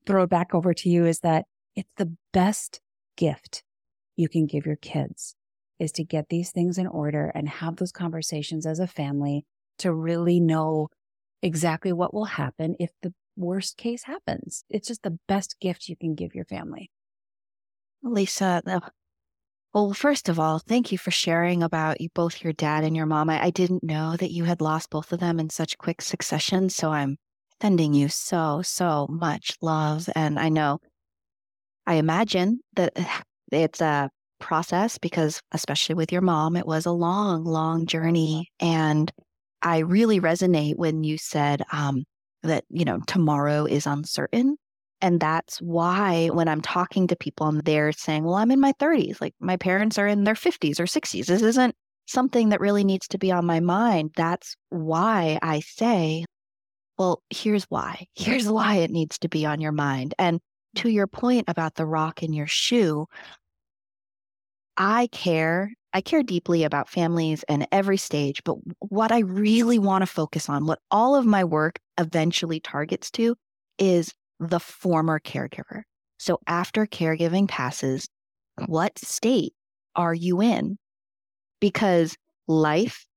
[0.06, 1.46] throw it back over to you is that
[1.80, 2.82] it's the best
[3.16, 3.64] gift
[4.18, 5.36] you can give your kids
[5.80, 9.46] is to get these things in order and have those conversations as a family
[9.78, 10.90] to really know
[11.42, 14.66] exactly what will happen if the worst case happens.
[14.70, 16.92] It's just the best gift you can give your family.
[18.04, 18.62] Lisa,
[19.74, 23.06] well, first of all, thank you for sharing about you, both your dad and your
[23.06, 23.30] mom.
[23.30, 26.70] I, I didn't know that you had lost both of them in such quick succession.
[26.70, 27.16] So I'm
[27.62, 30.10] sending you so, so much love.
[30.14, 30.80] And I know,
[31.90, 32.94] I imagine that
[33.52, 38.48] it's a process because, especially with your mom, it was a long, long journey.
[38.60, 39.12] And
[39.64, 42.04] I really resonate when you said um,
[42.44, 44.56] that, you know, tomorrow is uncertain.
[45.02, 48.74] And that's why when I'm talking to people and they're saying, well, I'm in my
[48.74, 51.26] 30s, like my parents are in their 50s or 60s.
[51.26, 51.74] This isn't
[52.06, 54.12] something that really needs to be on my mind.
[54.16, 56.26] That's why I say,
[57.00, 58.06] well, here's why.
[58.16, 60.14] Here's why it needs to be on your mind.
[60.20, 60.40] And
[60.76, 63.08] to your point about the rock in your shoe,
[64.78, 70.04] I care I care deeply about families and every stage, but what I really want
[70.04, 73.36] to focus on, what all of my work eventually targets to,
[73.80, 75.82] is the former caregiver.
[76.20, 78.08] So after caregiving passes,
[78.68, 79.54] what state
[79.96, 80.78] are you in?
[81.60, 82.16] Because
[82.48, 83.08] life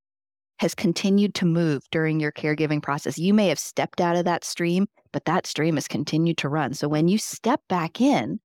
[0.58, 3.18] has continued to move during your caregiving process.
[3.18, 6.74] You may have stepped out of that stream, but that stream has continued to run.
[6.74, 8.40] So when you step back in,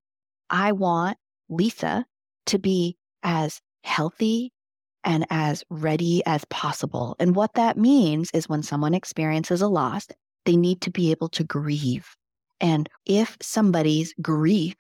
[0.49, 1.17] I want
[1.49, 2.05] Lisa
[2.47, 4.51] to be as healthy
[5.03, 7.15] and as ready as possible.
[7.19, 10.07] And what that means is when someone experiences a loss,
[10.45, 12.15] they need to be able to grieve.
[12.59, 14.75] And if somebody's grief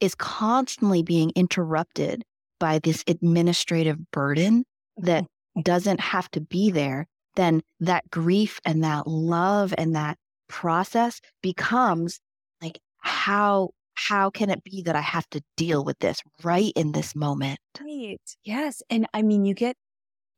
[0.00, 2.24] is constantly being interrupted
[2.60, 4.64] by this administrative burden
[4.98, 5.62] that mm-hmm.
[5.62, 10.18] doesn't have to be there, then that grief and that love and that
[10.52, 12.20] process becomes
[12.60, 16.92] like how how can it be that I have to deal with this right in
[16.92, 17.58] this moment?
[17.80, 18.20] Right.
[18.44, 18.82] Yes.
[18.90, 19.76] And I mean, you get,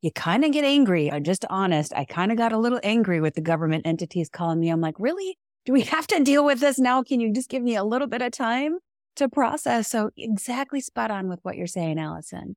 [0.02, 1.10] you kind of get angry.
[1.10, 1.92] I'm just honest.
[1.94, 4.70] I kind of got a little angry with the government entities calling me.
[4.70, 5.38] I'm like, really?
[5.64, 7.02] Do we have to deal with this now?
[7.02, 8.78] Can you just give me a little bit of time
[9.16, 9.88] to process?
[9.88, 12.56] So, exactly spot on with what you're saying, Allison.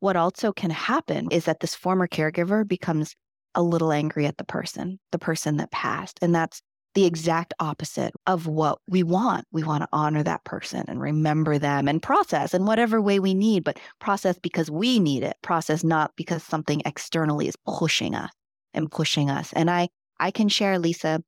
[0.00, 3.14] What also can happen is that this former caregiver becomes
[3.54, 6.18] a little angry at the person, the person that passed.
[6.22, 6.62] And that's
[6.94, 9.46] the exact opposite of what we want.
[9.52, 13.34] We want to honor that person and remember them and process in whatever way we
[13.34, 18.30] need, but process because we need it, process not because something externally is pushing us
[18.74, 19.52] and pushing us.
[19.52, 21.22] And I, I can share, Lisa,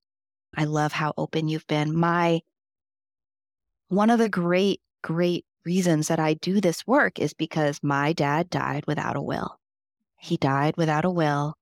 [0.57, 1.97] I love how open you've been.
[1.97, 2.41] My,
[3.89, 8.51] one of the great, great reasons that I do this work is because my dad
[8.51, 9.59] died without a will.
[10.19, 11.55] He died without a will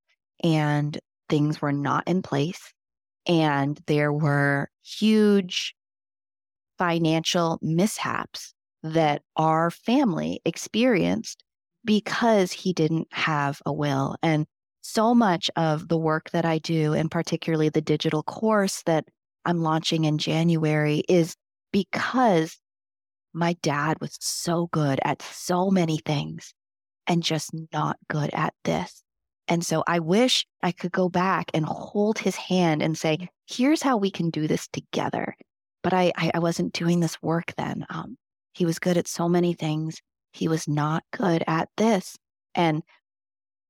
[0.43, 2.73] and things were not in place
[3.27, 5.75] and there were huge
[6.79, 11.45] financial mishaps that our family experienced
[11.85, 14.17] because he didn't have a will.
[14.23, 14.47] And
[14.81, 19.05] so much of the work that I do, and particularly the digital course that
[19.45, 21.37] I'm launching in January, is
[21.73, 22.59] because
[23.33, 26.55] my dad was so good at so many things
[27.07, 29.03] and just not good at this.
[29.51, 33.83] And so I wish I could go back and hold his hand and say, here's
[33.83, 35.35] how we can do this together.
[35.83, 37.85] But I, I, wasn't doing this work then.
[37.91, 38.17] Um,
[38.53, 40.01] he was good at so many things.
[40.33, 42.17] He was not good at this.
[42.55, 42.83] And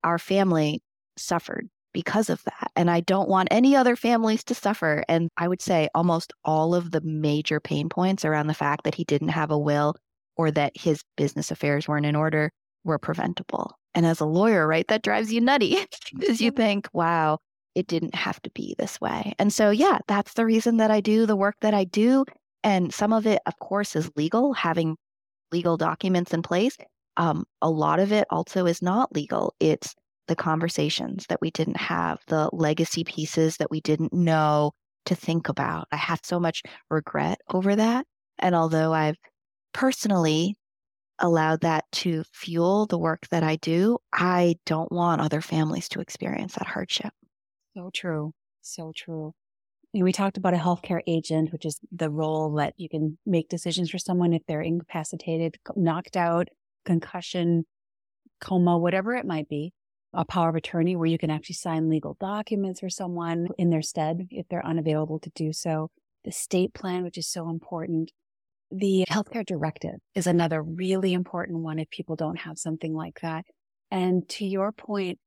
[0.05, 0.83] our family
[1.17, 2.71] suffered because of that.
[2.77, 5.03] And I don't want any other families to suffer.
[5.09, 8.97] And I would say almost all of the major pain points around the fact that
[8.97, 9.95] he didn't have a will
[10.37, 12.51] or that his business affairs weren't in order
[12.85, 13.77] were preventable.
[13.95, 15.77] And as a lawyer, right, that drives you nutty
[16.19, 17.39] because you think, wow,
[17.75, 19.35] it didn't have to be this way.
[19.39, 22.25] And so, yeah, that's the reason that I do the work that I do.
[22.63, 24.97] And some of it, of course, is legal, having
[25.53, 26.77] legal documents in place.
[27.17, 29.55] Um, a lot of it also is not legal.
[29.61, 29.95] It's
[30.29, 34.73] the conversations that we didn't have, the legacy pieces that we didn't know
[35.07, 35.89] to think about.
[35.91, 38.07] I have so much regret over that.
[38.39, 39.17] And although I've
[39.73, 40.57] personally
[41.21, 46.01] allowed that to fuel the work that I do, I don't want other families to
[46.01, 47.13] experience that hardship.
[47.77, 48.33] So true.
[48.63, 49.33] So true.
[49.93, 53.91] We talked about a healthcare agent, which is the role that you can make decisions
[53.91, 56.49] for someone if they're incapacitated, knocked out,
[56.85, 57.67] concussion,
[58.41, 59.73] coma, whatever it might be.
[60.13, 63.83] A power of attorney where you can actually sign legal documents for someone in their
[63.83, 65.91] stead if they're unavailable to do so.
[66.25, 68.11] The estate plan, which is so important.
[68.71, 73.45] The healthcare directive is another really important one if people don't have something like that.
[73.91, 75.19] And to your point,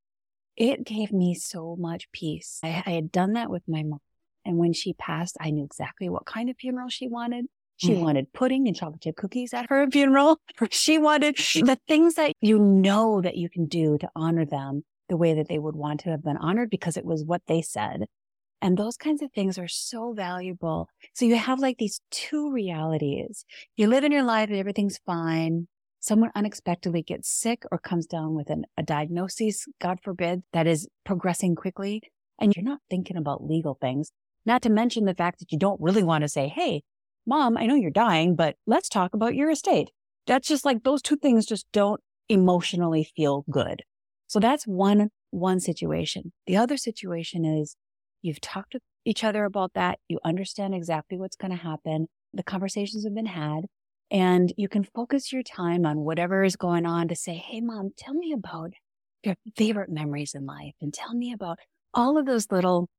[0.56, 2.60] it gave me so much peace.
[2.64, 4.00] I, I, had done that with my mom.
[4.46, 7.46] And when she passed, I knew exactly what kind of funeral she wanted.
[7.78, 8.02] She mm.
[8.02, 10.40] wanted pudding and chocolate chip cookies at her funeral.
[10.72, 15.18] She wanted the things that you know that you can do to honor them the
[15.18, 18.06] way that they would want to have been honored because it was what they said.
[18.64, 20.88] And those kinds of things are so valuable.
[21.14, 23.46] So you have like these two realities.
[23.76, 25.68] You live in your life and everything's fine
[26.04, 30.86] someone unexpectedly gets sick or comes down with an, a diagnosis, God forbid, that is
[31.06, 32.02] progressing quickly,
[32.42, 34.12] and you're not thinking about legal things,
[34.46, 36.84] not to mention the fact that you don't really want to say, Hey,
[37.26, 39.92] mom, I know you're dying, but let's talk about your estate.
[40.28, 43.84] That's just like those two things just don't emotionally feel good.
[44.28, 46.34] So that's one, one situation.
[46.48, 47.78] The other situation is
[48.24, 50.00] you've talked to each other about that.
[50.08, 52.08] You understand exactly what's going to happen.
[52.34, 53.66] The conversations have been had
[54.10, 57.92] and you can focus your time on whatever is going on to say, Hey, mom,
[57.98, 58.72] tell me about
[59.24, 61.60] your favorite memories in life and tell me about
[61.94, 62.90] all of those little,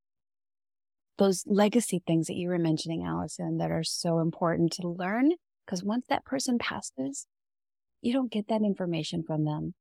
[1.18, 5.32] those legacy things that you were mentioning, Allison, that are so important to learn.
[5.64, 7.26] Because once that person passes,
[8.02, 9.74] you don't get that information from them.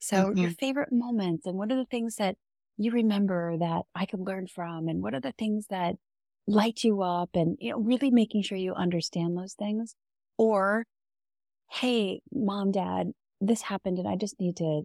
[0.00, 0.38] So mm-hmm.
[0.38, 2.36] your favorite moments and what are the things that
[2.78, 4.88] you remember that I could learn from?
[4.88, 5.96] And what are the things that
[6.46, 9.94] light you up and, you know, really making sure you understand those things
[10.38, 10.86] or,
[11.70, 13.12] Hey, mom, dad,
[13.42, 14.82] this happened and I just need to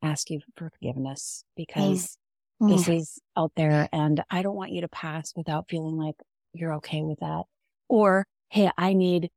[0.00, 2.16] ask you for forgiveness because
[2.62, 2.68] mm.
[2.68, 6.14] this is out there and I don't want you to pass without feeling like
[6.52, 7.44] you're okay with that.
[7.88, 9.30] Or, Hey, I need,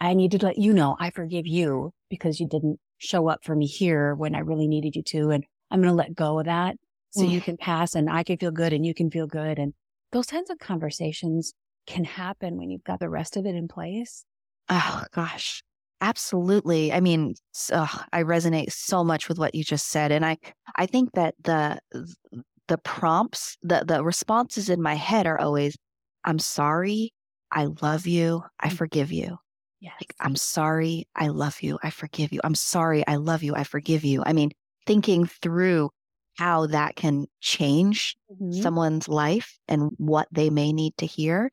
[0.00, 3.54] I need to let you know I forgive you because you didn't show up for
[3.54, 5.30] me here when I really needed you to.
[5.30, 6.76] And I'm going to let go of that
[7.10, 7.30] so mm.
[7.30, 9.58] you can pass and I can feel good and you can feel good.
[9.58, 9.74] And
[10.12, 11.54] those kinds of conversations
[11.86, 14.24] can happen when you've got the rest of it in place.
[14.68, 15.62] Oh gosh,
[16.00, 16.92] absolutely.
[16.92, 17.34] I mean,
[17.72, 20.36] I resonate so much with what you just said, and I
[20.76, 21.78] I think that the
[22.68, 25.76] the prompts, the the responses in my head are always,
[26.24, 27.12] "I'm sorry,
[27.50, 28.76] I love you, I mm.
[28.76, 29.38] forgive you."
[29.80, 29.94] Yes.
[30.00, 32.40] Like, I'm sorry, I love you, I forgive you.
[32.44, 34.22] I'm sorry, I love you, I forgive you.
[34.26, 34.50] I mean,
[34.86, 35.90] thinking through
[36.38, 38.60] how that can change mm-hmm.
[38.62, 41.50] someone's life and what they may need to hear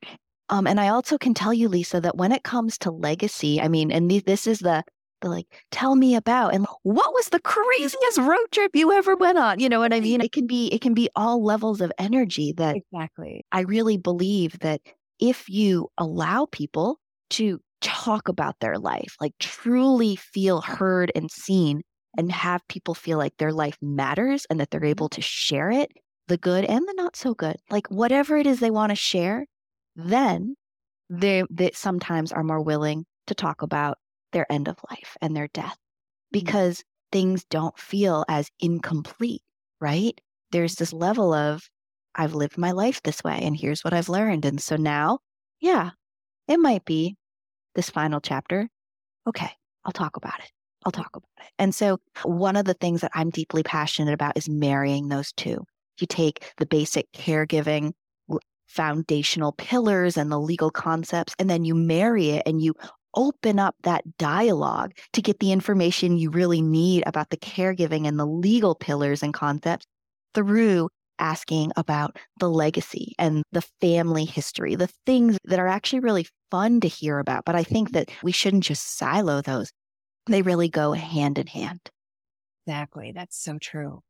[0.48, 3.68] um, and I also can tell you, Lisa, that when it comes to legacy, I
[3.68, 4.84] mean, and this is the
[5.22, 9.38] the like, tell me about and what was the craziest road trip you ever went
[9.38, 9.58] on?
[9.60, 10.20] You know what I mean?
[10.20, 13.44] It can be it can be all levels of energy that exactly.
[13.50, 14.80] I really believe that
[15.18, 21.82] if you allow people to talk about their life, like truly feel heard and seen,
[22.16, 25.92] and have people feel like their life matters and that they're able to share it,
[26.28, 29.46] the good and the not so good, like whatever it is they want to share,
[29.94, 30.54] then
[31.08, 33.98] they, they sometimes are more willing to talk about
[34.32, 36.38] their end of life and their death mm-hmm.
[36.38, 37.18] because mm-hmm.
[37.18, 39.42] things don't feel as incomplete,
[39.80, 40.20] right?
[40.52, 41.68] There's this level of,
[42.14, 44.44] I've lived my life this way and here's what I've learned.
[44.44, 45.18] And so now,
[45.60, 45.90] yeah,
[46.48, 47.16] it might be
[47.74, 48.68] this final chapter.
[49.26, 49.50] Okay,
[49.84, 50.50] I'll talk about it.
[50.86, 51.52] I'll talk about it.
[51.58, 55.64] And so, one of the things that I'm deeply passionate about is marrying those two.
[56.00, 57.92] You take the basic caregiving
[58.68, 62.74] foundational pillars and the legal concepts, and then you marry it and you
[63.16, 68.18] open up that dialogue to get the information you really need about the caregiving and
[68.18, 69.86] the legal pillars and concepts
[70.34, 76.26] through asking about the legacy and the family history, the things that are actually really
[76.50, 77.44] fun to hear about.
[77.44, 79.70] But I think that we shouldn't just silo those,
[80.26, 81.80] they really go hand in hand.
[82.66, 83.12] Exactly.
[83.12, 84.02] That's so true.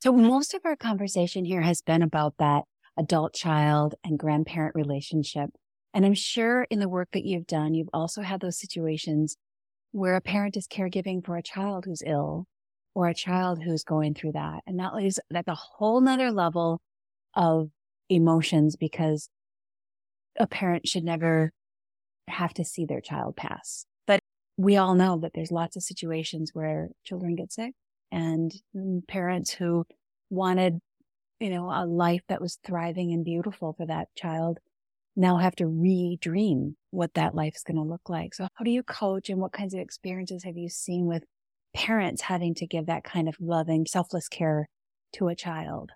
[0.00, 2.64] So, most of our conversation here has been about that
[2.96, 5.50] adult child and grandparent relationship.
[5.94, 9.36] And I'm sure in the work that you've done, you've also had those situations
[9.92, 12.46] where a parent is caregiving for a child who's ill
[12.94, 14.62] or a child who's going through that.
[14.66, 16.80] And that is that's a whole nother level
[17.34, 17.70] of
[18.08, 19.28] emotions because
[20.38, 21.52] a parent should never
[22.28, 23.86] have to see their child pass.
[24.58, 27.74] We all know that there's lots of situations where children get sick
[28.12, 29.86] and mm, parents who
[30.30, 30.80] wanted,
[31.40, 34.58] you know, a life that was thriving and beautiful for that child
[35.16, 38.34] now have to re-dream what that life is going to look like.
[38.34, 41.24] So how do you coach and what kinds of experiences have you seen with
[41.74, 44.68] parents having to give that kind of loving, selfless care
[45.14, 45.92] to a child?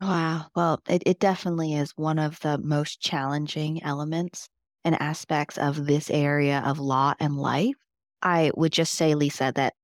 [0.00, 0.50] Wow.
[0.54, 4.48] Well, it, it definitely is one of the most challenging elements
[4.84, 7.74] and aspects of this area of law and life.
[8.22, 9.74] I would just say, Lisa, that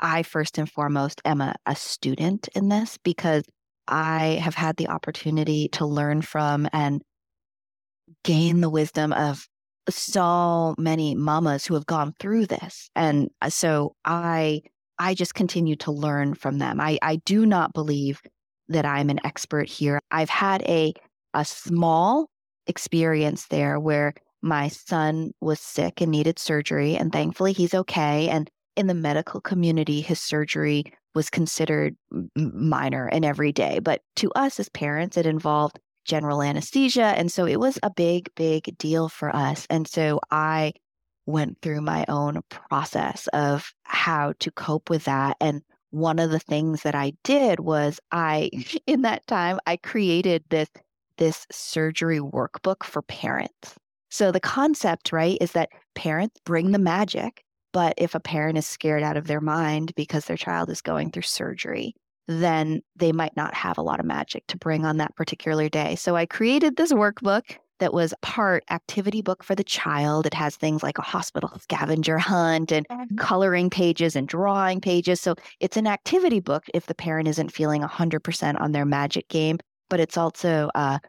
[0.00, 3.44] I first and foremost am a, a student in this because
[3.86, 7.02] I have had the opportunity to learn from and
[8.24, 9.46] gain the wisdom of
[9.88, 12.90] so many mamas who have gone through this.
[12.94, 14.62] And uh, so I
[14.98, 16.80] I just continue to learn from them.
[16.80, 18.20] I, I do not believe
[18.68, 20.00] that I'm an expert here.
[20.10, 20.94] I've had a
[21.34, 22.28] a small
[22.66, 28.50] experience there where my son was sick and needed surgery and thankfully he's okay and
[28.76, 30.84] in the medical community his surgery
[31.14, 31.96] was considered
[32.34, 37.14] minor and everyday but to us as parents it involved general anesthesia.
[37.16, 39.66] And so it was a big, big deal for us.
[39.70, 40.72] And so I
[41.26, 45.36] went through my own process of how to cope with that.
[45.40, 48.50] And one of the things that I did was I,
[48.86, 50.68] in that time, I created this,
[51.18, 53.76] this surgery workbook for parents.
[54.12, 57.42] So the concept, right, is that parents bring the magic.
[57.72, 61.10] But if a parent is scared out of their mind because their child is going
[61.10, 61.94] through surgery,
[62.28, 65.94] then they might not have a lot of magic to bring on that particular day.
[65.94, 70.26] So I created this workbook that was part activity book for the child.
[70.26, 73.16] It has things like a hospital scavenger hunt and mm-hmm.
[73.16, 75.22] coloring pages and drawing pages.
[75.22, 79.58] So it's an activity book if the parent isn't feeling 100% on their magic game,
[79.88, 81.00] but it's also a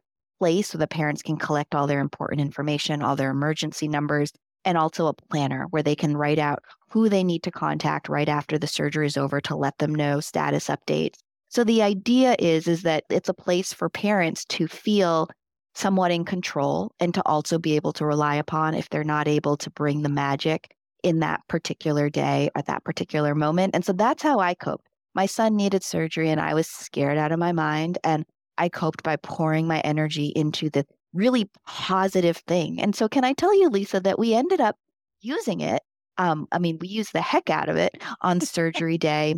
[0.44, 4.34] place where the parents can collect all their important information, all their emergency numbers,
[4.66, 8.28] and also a planner where they can write out who they need to contact right
[8.28, 11.16] after the surgery is over to let them know status updates.
[11.48, 15.30] So the idea is is that it's a place for parents to feel
[15.76, 19.56] somewhat in control and to also be able to rely upon if they're not able
[19.56, 23.74] to bring the magic in that particular day or that particular moment.
[23.74, 24.90] And so that's how I coped.
[25.16, 28.26] My son needed surgery and I was scared out of my mind and
[28.58, 32.82] I coped by pouring my energy into the really positive thing.
[32.82, 34.78] And so, can I tell you, Lisa, that we ended up
[35.22, 35.82] using it?
[36.18, 39.36] Um, I mean, we used the heck out of it on surgery day.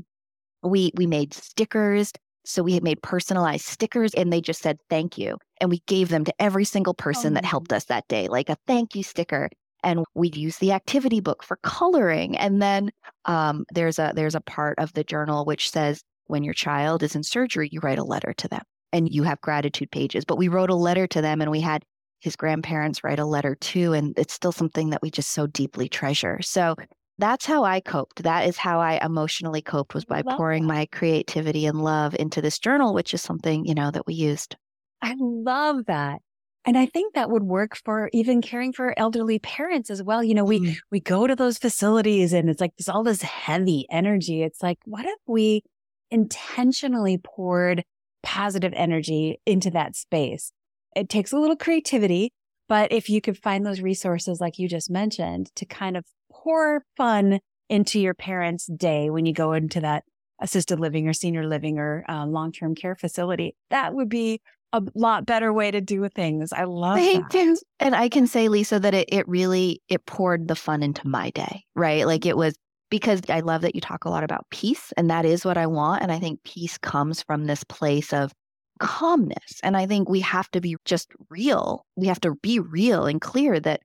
[0.64, 2.12] We we made stickers.
[2.48, 5.38] So we had made personalized stickers and they just said thank you.
[5.60, 8.50] And we gave them to every single person oh, that helped us that day, like
[8.50, 9.50] a thank you sticker.
[9.84, 12.38] And we'd use the activity book for coloring.
[12.38, 12.92] And then
[13.26, 17.16] um, there's a there's a part of the journal which says when your child is
[17.16, 18.64] in surgery, you write a letter to them
[18.96, 20.24] and you have gratitude pages.
[20.24, 21.84] But we wrote a letter to them and we had
[22.22, 23.92] his grandparents write a letter too.
[23.92, 26.42] And it's still something that we just so deeply treasure.
[26.42, 26.76] So
[27.18, 28.24] that's how I coped.
[28.24, 30.74] That is how I emotionally coped was by pouring that.
[30.74, 34.56] my creativity and love into this journal, which is something, you know, that we used.
[35.02, 36.22] I love that.
[36.66, 40.24] And I think that would work for even caring for elderly parents as well.
[40.24, 40.78] You know, we, mm.
[40.90, 44.42] we go to those facilities and it's like there's all this heavy energy.
[44.42, 45.64] It's like, what if we
[46.12, 47.84] intentionally poured
[48.26, 50.52] positive energy into that space.
[50.96, 52.34] It takes a little creativity,
[52.68, 56.84] but if you could find those resources, like you just mentioned, to kind of pour
[56.98, 60.04] fun into your parents' day when you go into that
[60.42, 64.42] assisted living or senior living or uh, long term care facility, that would be
[64.74, 66.52] a lot better way to do things.
[66.52, 67.38] I love Thank that.
[67.38, 67.58] You.
[67.80, 71.30] And I can say, Lisa, that it, it really it poured the fun into my
[71.30, 72.06] day, right?
[72.06, 72.56] Like it was
[72.90, 75.68] because I love that you talk a lot about peace, and that is what I
[75.68, 76.04] want.
[76.04, 78.32] And I think peace comes from this place of
[78.80, 79.60] calmness.
[79.64, 81.86] And I think we have to be just real.
[81.96, 83.82] We have to be real and clear that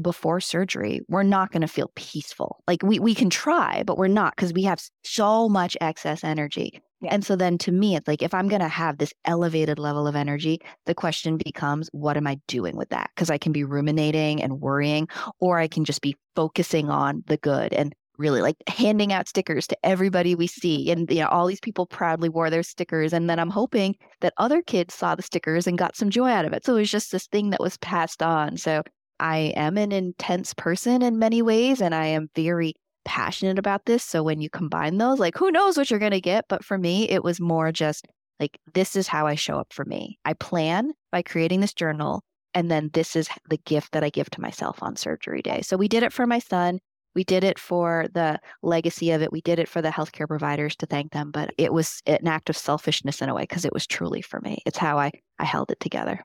[0.00, 2.60] before surgery, we're not going to feel peaceful.
[2.66, 6.80] Like we, we can try, but we're not because we have so much excess energy.
[7.00, 7.14] Yeah.
[7.14, 10.08] And so then to me, it's like if I'm going to have this elevated level
[10.08, 13.10] of energy, the question becomes, what am I doing with that?
[13.14, 15.08] Because I can be ruminating and worrying,
[15.38, 19.66] or I can just be focusing on the good and really like handing out stickers
[19.66, 23.28] to everybody we see and you know all these people proudly wore their stickers and
[23.28, 26.52] then i'm hoping that other kids saw the stickers and got some joy out of
[26.52, 28.82] it so it was just this thing that was passed on so
[29.20, 34.02] i am an intense person in many ways and i am very passionate about this.
[34.02, 36.46] So when you combine those, like who knows what you're going to get.
[36.48, 38.06] But for me, it was more just
[38.40, 40.18] like, this is how I show up for me.
[40.24, 42.22] I plan by creating this journal.
[42.54, 45.60] And then this is the gift that I give to myself on surgery day.
[45.62, 46.78] So we did it for my son.
[47.14, 49.32] We did it for the legacy of it.
[49.32, 51.30] We did it for the healthcare providers to thank them.
[51.30, 54.40] But it was an act of selfishness in a way because it was truly for
[54.40, 54.62] me.
[54.66, 56.24] It's how I, I held it together.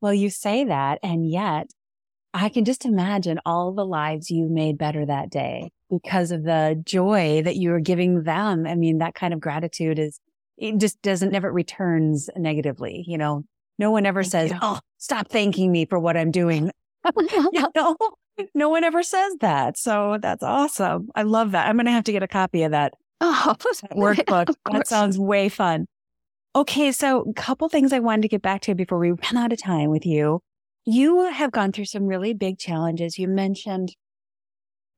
[0.00, 1.70] Well, you say that, and yet
[2.32, 6.80] I can just imagine all the lives you made better that day because of the
[6.84, 8.66] joy that you were giving them.
[8.66, 10.20] I mean, that kind of gratitude is,
[10.56, 13.04] it just doesn't never returns negatively.
[13.06, 13.44] You know,
[13.78, 14.58] no one ever Thank says, you.
[14.60, 16.70] Oh, stop thanking me for what I'm doing.
[17.16, 17.96] you know,
[18.54, 19.78] no one ever says that.
[19.78, 21.08] So that's awesome.
[21.14, 21.68] I love that.
[21.68, 23.56] I'm going to have to get a copy of that oh,
[23.92, 24.54] workbook.
[24.72, 25.86] that sounds way fun.
[26.54, 26.92] Okay.
[26.92, 29.62] So a couple things I wanted to get back to before we run out of
[29.62, 30.40] time with you.
[30.84, 33.18] You have gone through some really big challenges.
[33.18, 33.94] You mentioned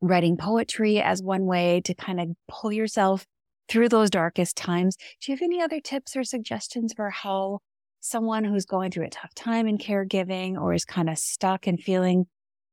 [0.01, 3.27] writing poetry as one way to kind of pull yourself
[3.69, 4.97] through those darkest times.
[4.97, 7.61] Do you have any other tips or suggestions for how
[8.01, 11.81] someone who's going through a tough time in caregiving or is kind of stuck and
[11.81, 12.27] feeling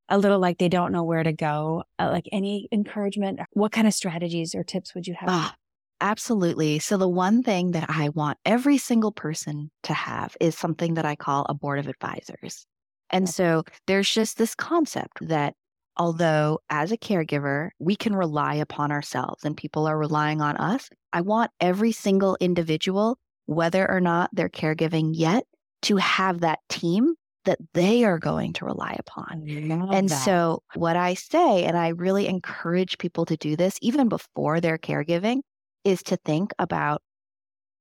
[0.10, 3.40] a little like they don't know where to go, uh, like any encouragement?
[3.54, 5.30] What kind of strategies or tips would you have?
[5.30, 5.56] Ah,
[6.02, 6.80] absolutely.
[6.80, 11.06] So, the one thing that I want every single person to have is something that
[11.06, 12.66] I call a board of advisors.
[13.10, 15.54] And so there's just this concept that
[15.96, 20.90] although as a caregiver, we can rely upon ourselves and people are relying on us,
[21.14, 25.46] I want every single individual, whether or not they're caregiving yet,
[25.84, 27.16] to have that team
[27.48, 29.44] that they are going to rely upon.
[29.92, 30.26] And that.
[30.26, 34.78] so, what I say, and I really encourage people to do this even before they're
[34.78, 35.40] caregiving,
[35.84, 37.02] is to think about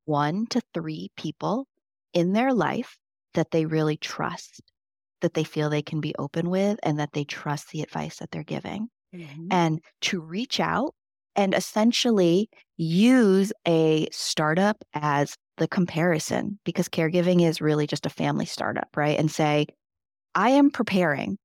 [0.04, 1.66] one to three people
[2.14, 2.96] in their life
[3.34, 4.62] that they really trust
[5.20, 8.30] that they feel they can be open with and that they trust the advice that
[8.30, 8.88] they're giving.
[9.14, 9.48] Mm-hmm.
[9.50, 10.94] And to reach out
[11.34, 18.46] and essentially use a startup as the comparison because caregiving is really just a family
[18.46, 19.18] startup, right?
[19.18, 19.66] And say,
[20.34, 21.38] I am preparing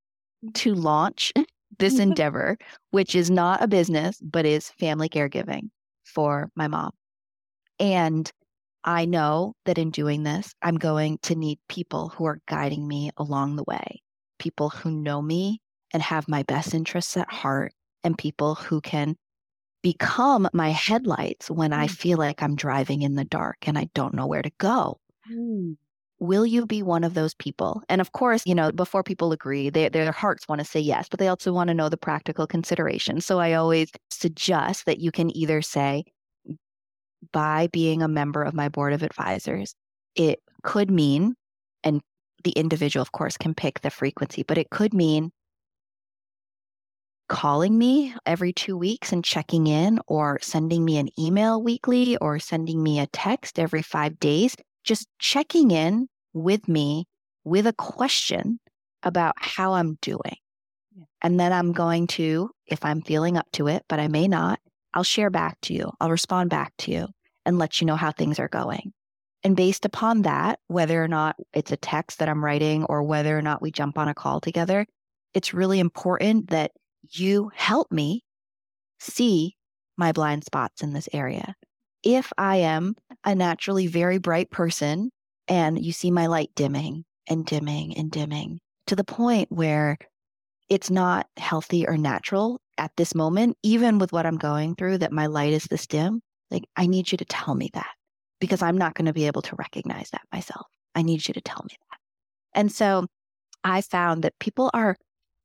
[0.45, 0.53] mm.
[0.55, 1.31] to launch
[1.79, 2.57] this endeavor,
[2.91, 5.69] which is not a business, but is family caregiving
[6.03, 6.91] for my mom.
[7.79, 8.29] And
[8.83, 13.11] I know that in doing this, I'm going to need people who are guiding me
[13.17, 14.01] along the way,
[14.39, 15.61] people who know me
[15.93, 19.15] and have my best interests at heart, and people who can
[19.81, 21.91] become my headlights when I mm.
[21.91, 24.99] feel like I'm driving in the dark and I don't know where to go.
[25.31, 25.77] Mm.
[26.19, 27.81] Will you be one of those people?
[27.89, 31.07] And of course, you know, before people agree, they, their hearts want to say yes,
[31.09, 33.25] but they also want to know the practical considerations.
[33.25, 36.03] So I always suggest that you can either say,
[37.31, 39.73] by being a member of my board of advisors,
[40.15, 41.35] it could mean,
[41.83, 42.01] and
[42.43, 45.31] the individual, of course, can pick the frequency, but it could mean
[47.31, 52.37] calling me every two weeks and checking in, or sending me an email weekly, or
[52.39, 54.53] sending me a text every five days,
[54.83, 57.05] just checking in with me
[57.45, 58.59] with a question
[59.01, 60.35] about how I'm doing.
[61.21, 64.59] And then I'm going to, if I'm feeling up to it, but I may not,
[64.93, 65.89] I'll share back to you.
[66.01, 67.07] I'll respond back to you
[67.45, 68.91] and let you know how things are going.
[69.41, 73.37] And based upon that, whether or not it's a text that I'm writing or whether
[73.37, 74.85] or not we jump on a call together,
[75.33, 76.71] it's really important that
[77.09, 78.23] you help me
[78.99, 79.55] see
[79.97, 81.55] my blind spots in this area.
[82.03, 85.11] If I am a naturally very bright person
[85.47, 89.97] and you see my light dimming and dimming and dimming to the point where
[90.69, 95.11] it's not healthy or natural at this moment, even with what I'm going through, that
[95.11, 97.91] my light is this dim, like, I need you to tell me that
[98.39, 100.65] because I'm not going to be able to recognize that myself.
[100.95, 101.97] I need you to tell me that.
[102.59, 103.05] And so
[103.63, 104.97] I found that people are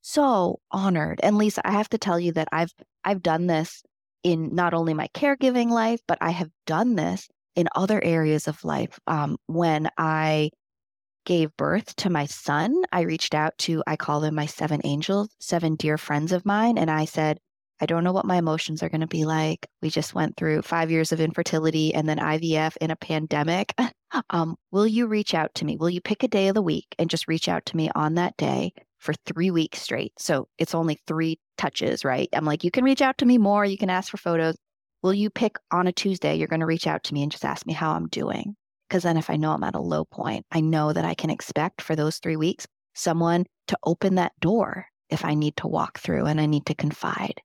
[0.07, 1.21] so honored.
[1.23, 2.73] And Lisa, I have to tell you that I've
[3.05, 3.83] I've done this
[4.23, 8.65] in not only my caregiving life, but I have done this in other areas of
[8.65, 8.99] life.
[9.07, 10.51] Um, when I
[11.25, 15.29] gave birth to my son, I reached out to, I call them my seven angels,
[15.41, 16.79] seven dear friends of mine.
[16.79, 17.39] And I said,
[17.81, 19.67] I don't know what my emotions are going to be like.
[19.83, 23.75] We just went through five years of infertility and then IVF in a pandemic.
[24.31, 25.77] Um, will you reach out to me?
[25.77, 28.15] Will you pick a day of the week and just reach out to me on
[28.15, 28.73] that day
[29.07, 30.13] for three weeks straight?
[30.19, 32.29] So it's only three touches, right?
[32.33, 33.65] I'm like, you can reach out to me more.
[33.65, 34.57] You can ask for photos.
[35.03, 36.35] Will you pick on a Tuesday?
[36.35, 38.57] You're going to reach out to me and just ask me how I'm doing.
[38.89, 41.31] Because then if I know I'm at a low point, I know that I can
[41.31, 45.99] expect for those three weeks someone to open that door if I need to walk
[45.99, 47.41] through and I need to confide.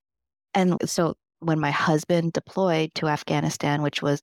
[0.53, 4.21] And so when my husband deployed to Afghanistan, which was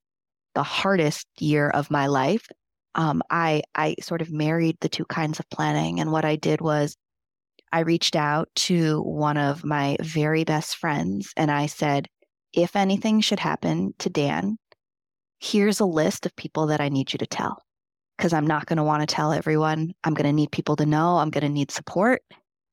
[0.54, 2.46] the hardest year of my life,
[2.94, 6.00] um, I I sort of married the two kinds of planning.
[6.00, 6.96] And what I did was
[7.72, 12.08] I reached out to one of my very best friends and I said,
[12.52, 14.58] if anything should happen to Dan,
[15.38, 17.62] here's a list of people that I need you to tell.
[18.16, 19.92] Because I'm not going to want to tell everyone.
[20.02, 21.18] I'm going to need people to know.
[21.18, 22.22] I'm going to need support.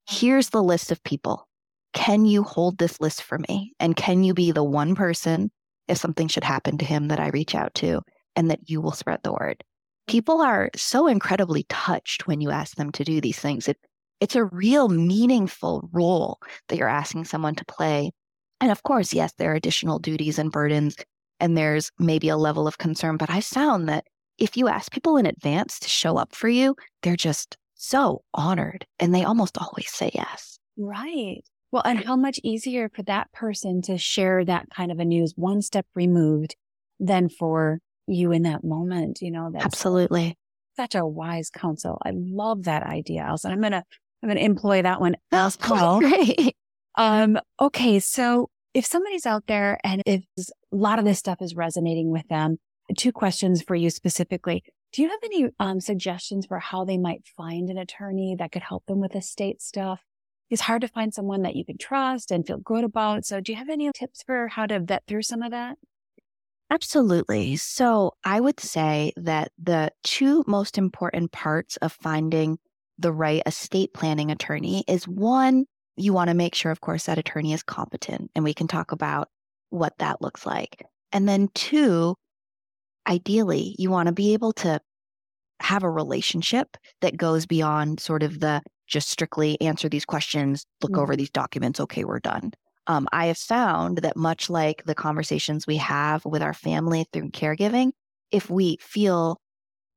[0.09, 1.47] Here's the list of people.
[1.93, 3.73] Can you hold this list for me?
[3.79, 5.51] And can you be the one person,
[5.87, 8.01] if something should happen to him, that I reach out to
[8.35, 9.63] and that you will spread the word?
[10.07, 13.67] People are so incredibly touched when you ask them to do these things.
[13.67, 13.77] It,
[14.19, 18.11] it's a real meaningful role that you're asking someone to play.
[18.61, 20.95] And of course, yes, there are additional duties and burdens
[21.39, 23.17] and there's maybe a level of concern.
[23.17, 24.05] But I found that
[24.37, 28.85] if you ask people in advance to show up for you, they're just so honored
[28.99, 30.59] and they almost always say yes.
[30.77, 31.41] Right.
[31.71, 35.33] Well, and how much easier for that person to share that kind of a news
[35.35, 36.55] one step removed
[36.99, 39.49] than for you in that moment, you know?
[39.51, 40.37] That's Absolutely.
[40.77, 42.01] Such a wise counsel.
[42.05, 43.51] I love that idea, Allison.
[43.51, 43.83] I'm going to,
[44.25, 45.99] I'm going to employ that one as well.
[45.99, 46.55] Great.
[46.95, 47.99] Um, okay.
[47.99, 52.27] So if somebody's out there and if a lot of this stuff is resonating with
[52.27, 52.57] them,
[52.97, 54.63] two questions for you specifically.
[54.93, 58.63] Do you have any um, suggestions for how they might find an attorney that could
[58.63, 60.01] help them with estate stuff?
[60.49, 63.25] It's hard to find someone that you can trust and feel good about.
[63.25, 65.77] So, do you have any tips for how to vet through some of that?
[66.71, 67.57] Absolutely.
[67.57, 72.57] So, I would say that the two most important parts of finding
[72.97, 75.65] the right estate planning attorney is one,
[75.97, 78.91] you want to make sure, of course, that attorney is competent, and we can talk
[78.91, 79.29] about
[79.69, 80.85] what that looks like.
[81.11, 82.15] And then two,
[83.07, 84.79] ideally, you want to be able to
[85.61, 90.91] have a relationship that goes beyond sort of the just strictly answer these questions, look
[90.91, 91.01] mm-hmm.
[91.01, 92.51] over these documents, okay, we're done.
[92.87, 97.31] Um, I have found that much like the conversations we have with our family through
[97.31, 97.91] caregiving,
[98.31, 99.39] if we feel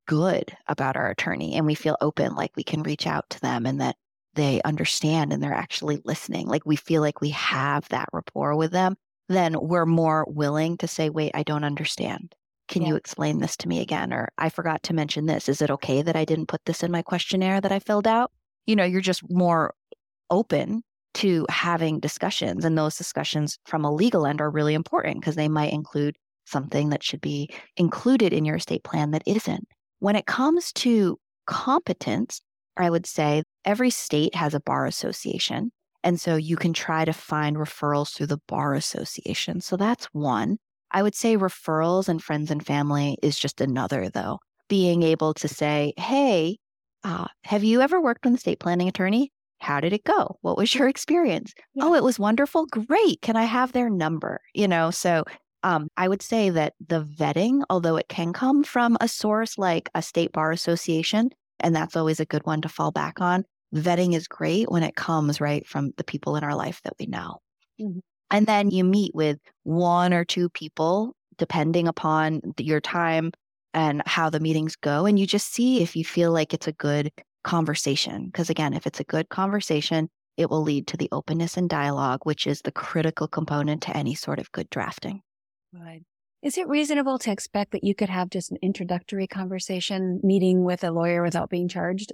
[0.08, 3.66] good about our attorney and we feel open, like we can reach out to them
[3.66, 3.94] and that
[4.34, 8.72] they understand and they're actually listening, like we feel like we have that rapport with
[8.72, 8.96] them,
[9.28, 12.34] then we're more willing to say, wait, I don't understand.
[12.68, 12.88] Can yeah.
[12.88, 14.12] you explain this to me again?
[14.12, 15.48] Or I forgot to mention this.
[15.48, 18.32] Is it okay that I didn't put this in my questionnaire that I filled out?
[18.66, 19.74] You know, you're just more
[20.30, 20.82] open
[21.14, 22.64] to having discussions.
[22.64, 26.90] And those discussions from a legal end are really important because they might include something
[26.90, 29.68] that should be included in your estate plan that isn't.
[30.00, 32.40] When it comes to competence,
[32.76, 35.72] I would say every state has a bar association.
[36.04, 39.60] And so you can try to find referrals through the bar association.
[39.60, 40.58] So that's one.
[40.90, 44.38] I would say referrals and friends and family is just another, though.
[44.68, 46.58] Being able to say, hey,
[47.04, 49.32] uh, have you ever worked with an estate planning attorney?
[49.60, 50.38] How did it go?
[50.42, 51.52] What was your experience?
[51.74, 51.84] Yeah.
[51.86, 52.66] Oh, it was wonderful.
[52.66, 53.20] Great.
[53.22, 54.40] Can I have their number?
[54.54, 55.24] You know, so
[55.62, 59.90] um, I would say that the vetting, although it can come from a source like
[59.94, 61.30] a state bar association,
[61.60, 63.44] and that's always a good one to fall back on,
[63.74, 67.06] vetting is great when it comes right from the people in our life that we
[67.06, 67.38] know.
[67.80, 67.98] Mm-hmm.
[68.30, 73.32] And then you meet with one or two people, depending upon your time
[73.74, 75.06] and how the meetings go.
[75.06, 77.10] And you just see if you feel like it's a good
[77.44, 78.26] conversation.
[78.26, 82.20] Because again, if it's a good conversation, it will lead to the openness and dialogue,
[82.24, 85.22] which is the critical component to any sort of good drafting.
[85.72, 86.02] Right.
[86.42, 90.84] Is it reasonable to expect that you could have just an introductory conversation meeting with
[90.84, 92.12] a lawyer without being charged?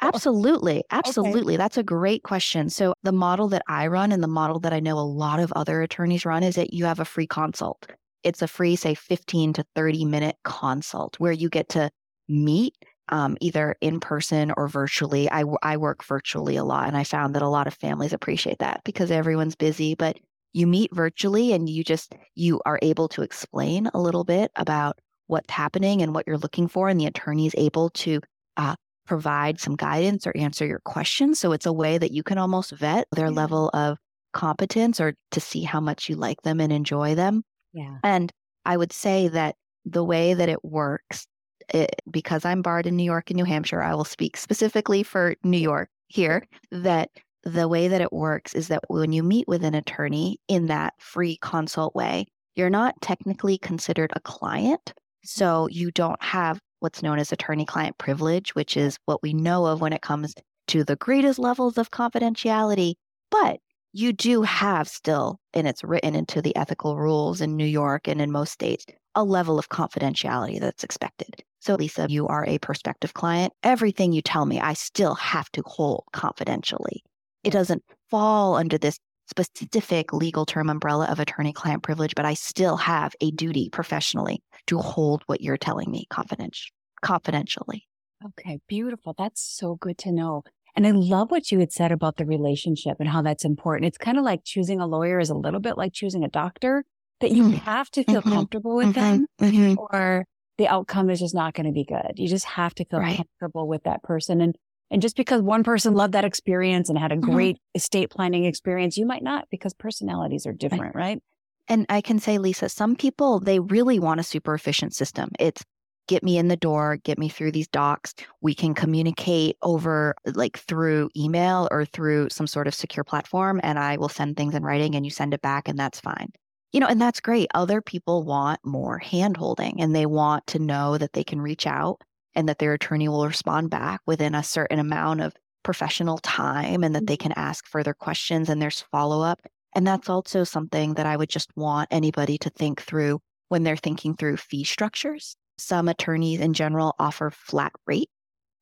[0.00, 0.84] Absolutely.
[0.90, 1.54] Absolutely.
[1.54, 1.58] Okay.
[1.58, 2.70] That's a great question.
[2.70, 5.52] So, the model that I run and the model that I know a lot of
[5.52, 7.86] other attorneys run is that you have a free consult.
[8.22, 11.90] It's a free, say, 15 to 30 minute consult where you get to
[12.28, 12.74] meet
[13.08, 15.30] um, either in person or virtually.
[15.30, 18.58] I, I work virtually a lot, and I found that a lot of families appreciate
[18.58, 19.94] that because everyone's busy.
[19.94, 20.18] But
[20.52, 24.98] you meet virtually and you just you are able to explain a little bit about
[25.26, 28.20] what's happening and what you're looking for and the attorney is able to
[28.56, 28.74] uh,
[29.06, 31.38] provide some guidance or answer your questions.
[31.38, 33.98] So it's a way that you can almost vet their level of
[34.32, 37.44] competence or to see how much you like them and enjoy them.
[37.72, 37.98] Yeah.
[38.02, 38.32] And
[38.68, 41.26] i would say that the way that it works
[41.74, 45.34] it, because i'm barred in new york and new hampshire i will speak specifically for
[45.42, 47.10] new york here that
[47.48, 50.94] the way that it works is that when you meet with an attorney in that
[50.98, 54.84] free consult way, you're not technically considered a client.
[54.86, 55.24] Mm-hmm.
[55.24, 59.66] So you don't have what's known as attorney client privilege, which is what we know
[59.66, 60.34] of when it comes
[60.68, 62.94] to the greatest levels of confidentiality.
[63.30, 63.60] But
[63.92, 68.20] you do have still, and it's written into the ethical rules in New York and
[68.20, 71.42] in most states, a level of confidentiality that's expected.
[71.60, 73.52] So, Lisa, you are a prospective client.
[73.62, 77.02] Everything you tell me, I still have to hold confidentially.
[77.44, 82.34] It doesn't fall under this specific legal term umbrella of attorney client privilege, but I
[82.34, 87.86] still have a duty professionally to hold what you're telling me confidentially.
[88.24, 89.14] Okay, beautiful.
[89.16, 90.42] That's so good to know.
[90.74, 93.86] And I love what you had said about the relationship and how that's important.
[93.86, 96.84] It's kind of like choosing a lawyer is a little bit like choosing a doctor
[97.20, 97.56] that you mm-hmm.
[97.56, 98.32] have to feel mm-hmm.
[98.32, 99.00] comfortable with mm-hmm.
[99.00, 99.74] them mm-hmm.
[99.78, 100.24] or
[100.56, 102.12] the outcome is just not going to be good.
[102.16, 103.16] You just have to feel right.
[103.16, 104.40] comfortable with that person.
[104.40, 104.56] And
[104.90, 107.32] and just because one person loved that experience and had a mm-hmm.
[107.32, 107.76] great mm-hmm.
[107.76, 111.12] estate planning experience, you might not because personalities are different, right.
[111.12, 111.22] right?
[111.68, 115.30] And I can say, Lisa, some people, they really want a super efficient system.
[115.38, 115.62] It's
[116.06, 118.14] get me in the door, get me through these docs.
[118.40, 123.78] We can communicate over like through email or through some sort of secure platform, and
[123.78, 126.30] I will send things in writing and you send it back, and that's fine.
[126.72, 127.48] You know, and that's great.
[127.54, 131.66] Other people want more hand holding and they want to know that they can reach
[131.66, 132.02] out
[132.38, 135.34] and that their attorney will respond back within a certain amount of
[135.64, 139.40] professional time and that they can ask further questions and there's follow up.
[139.74, 143.18] And that's also something that I would just want anybody to think through
[143.48, 145.34] when they're thinking through fee structures.
[145.58, 148.08] Some attorneys in general offer flat rate.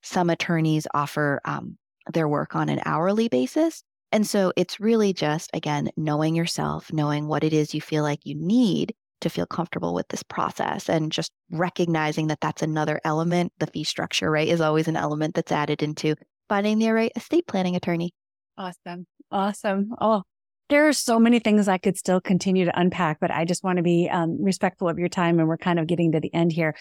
[0.03, 1.77] Some attorneys offer um,
[2.11, 3.83] their work on an hourly basis.
[4.11, 8.20] And so it's really just, again, knowing yourself, knowing what it is you feel like
[8.24, 13.53] you need to feel comfortable with this process and just recognizing that that's another element.
[13.59, 16.14] The fee structure, right, is always an element that's added into
[16.49, 18.12] finding the right estate planning attorney.
[18.59, 19.07] Awesome.
[19.31, 19.91] Awesome.
[20.01, 20.23] Oh,
[20.69, 23.77] there are so many things I could still continue to unpack, but I just want
[23.77, 25.39] to be um, respectful of your time.
[25.39, 26.75] And we're kind of getting to the end here.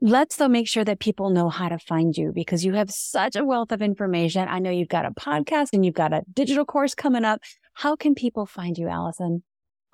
[0.00, 3.36] Let's though make sure that people know how to find you because you have such
[3.36, 4.48] a wealth of information.
[4.48, 7.40] I know you've got a podcast and you've got a digital course coming up.
[7.74, 9.42] How can people find you, Allison?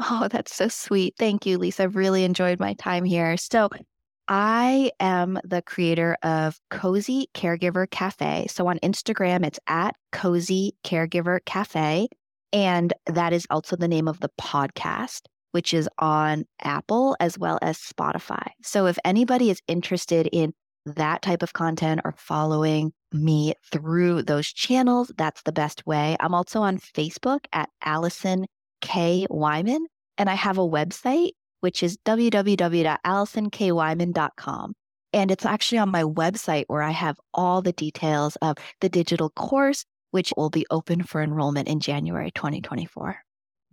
[0.00, 1.14] Oh, that's so sweet.
[1.18, 1.82] Thank you, Lisa.
[1.84, 3.36] I've really enjoyed my time here.
[3.36, 3.68] So,
[4.32, 8.46] I am the creator of Cozy Caregiver Cafe.
[8.48, 12.06] So on Instagram, it's at Cozy Caregiver Cafe.
[12.52, 17.58] And that is also the name of the podcast, which is on Apple as well
[17.60, 18.46] as Spotify.
[18.62, 20.52] So if anybody is interested in
[20.86, 26.16] that type of content or following me through those channels, that's the best way.
[26.20, 28.46] I'm also on Facebook at Allison
[28.80, 29.26] K.
[29.30, 29.86] Wyman,
[30.18, 34.74] and I have a website, which is www.allisonkwyman.com.
[35.12, 39.30] And it's actually on my website where I have all the details of the digital
[39.30, 43.18] course, which will be open for enrollment in January 2024.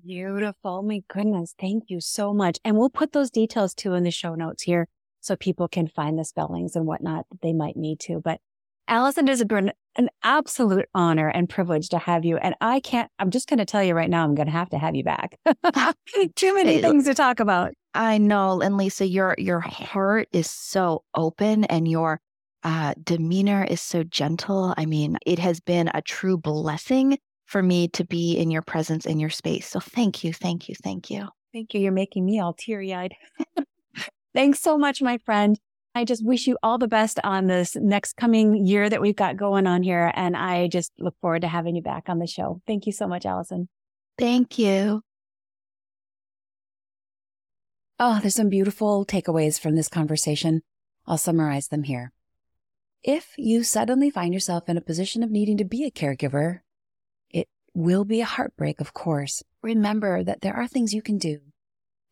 [0.03, 0.83] Beautiful.
[0.83, 1.53] My goodness.
[1.59, 2.59] Thank you so much.
[2.63, 4.87] And we'll put those details too in the show notes here
[5.21, 8.19] so people can find the spellings and whatnot that they might need to.
[8.19, 8.39] But
[8.87, 12.37] Allison, it has been an absolute honor and privilege to have you.
[12.37, 14.69] And I can't, I'm just going to tell you right now, I'm going to have
[14.69, 15.37] to have you back.
[16.35, 17.73] Too many things to talk about.
[17.93, 18.61] I know.
[18.61, 22.21] And Lisa, your, your heart is so open and your
[22.63, 24.73] uh, demeanor is so gentle.
[24.77, 29.05] I mean, it has been a true blessing for me to be in your presence
[29.05, 29.67] in your space.
[29.67, 31.27] So thank you, thank you, thank you.
[31.53, 31.79] Thank you.
[31.79, 33.15] You're making me all teary eyed.
[34.35, 35.57] Thanks so much, my friend.
[35.97, 39.35] I just wish you all the best on this next coming year that we've got
[39.35, 40.11] going on here.
[40.13, 42.61] And I just look forward to having you back on the show.
[42.67, 43.67] Thank you so much, Allison.
[44.15, 45.01] Thank you.
[47.99, 50.61] Oh, there's some beautiful takeaways from this conversation.
[51.07, 52.11] I'll summarize them here.
[53.01, 56.59] If you suddenly find yourself in a position of needing to be a caregiver,
[57.31, 59.41] it will be a heartbreak, of course.
[59.63, 61.39] Remember that there are things you can do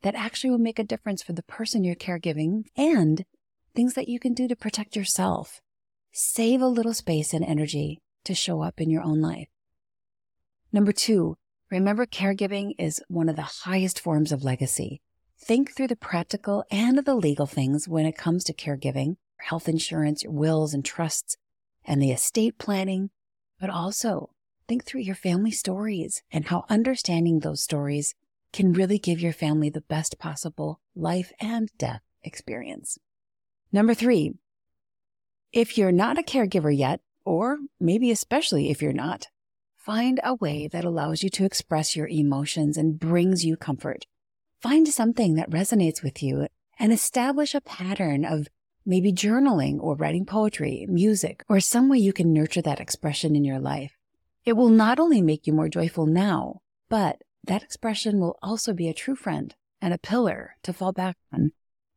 [0.01, 3.25] that actually will make a difference for the person you're caregiving and
[3.75, 5.61] things that you can do to protect yourself.
[6.11, 9.47] Save a little space and energy to show up in your own life.
[10.71, 11.35] Number two,
[11.69, 15.01] remember caregiving is one of the highest forms of legacy.
[15.37, 20.23] Think through the practical and the legal things when it comes to caregiving, health insurance,
[20.25, 21.37] wills and trusts,
[21.83, 23.09] and the estate planning,
[23.59, 24.31] but also
[24.67, 28.15] think through your family stories and how understanding those stories
[28.51, 32.97] can really give your family the best possible life and death experience.
[33.71, 34.33] Number three,
[35.51, 39.27] if you're not a caregiver yet, or maybe especially if you're not,
[39.75, 44.05] find a way that allows you to express your emotions and brings you comfort.
[44.59, 46.47] Find something that resonates with you
[46.79, 48.47] and establish a pattern of
[48.85, 53.43] maybe journaling or writing poetry, music, or some way you can nurture that expression in
[53.43, 53.93] your life.
[54.45, 58.89] It will not only make you more joyful now, but that expression will also be
[58.89, 61.51] a true friend and a pillar to fall back on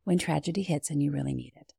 [0.09, 1.71] when tragedy hits and you really need it.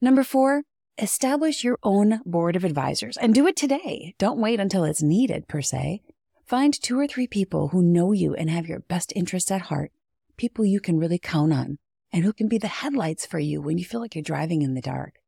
[0.00, 0.64] Number four,
[0.98, 4.16] establish your own board of advisors and do it today.
[4.18, 6.02] Don't wait until it's needed, per se.
[6.44, 9.92] Find two or three people who know you and have your best interests at heart,
[10.36, 11.78] people you can really count on,
[12.12, 14.74] and who can be the headlights for you when you feel like you're driving in
[14.74, 15.20] the dark.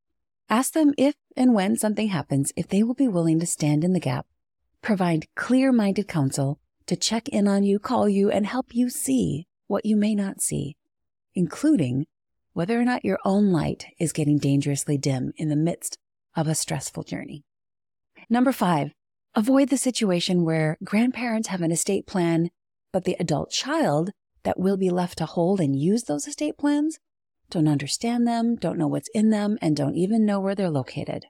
[0.50, 3.92] Ask them if and when something happens, if they will be willing to stand in
[3.92, 4.26] the gap,
[4.82, 9.46] provide clear minded counsel to check in on you, call you, and help you see
[9.68, 10.76] what you may not see
[11.34, 12.06] including
[12.52, 15.98] whether or not your own light is getting dangerously dim in the midst
[16.36, 17.44] of a stressful journey.
[18.28, 18.92] Number five,
[19.34, 22.50] avoid the situation where grandparents have an estate plan,
[22.92, 24.12] but the adult child
[24.42, 26.98] that will be left to hold and use those estate plans
[27.52, 31.26] don't understand them, don't know what's in them, and don't even know where they're located.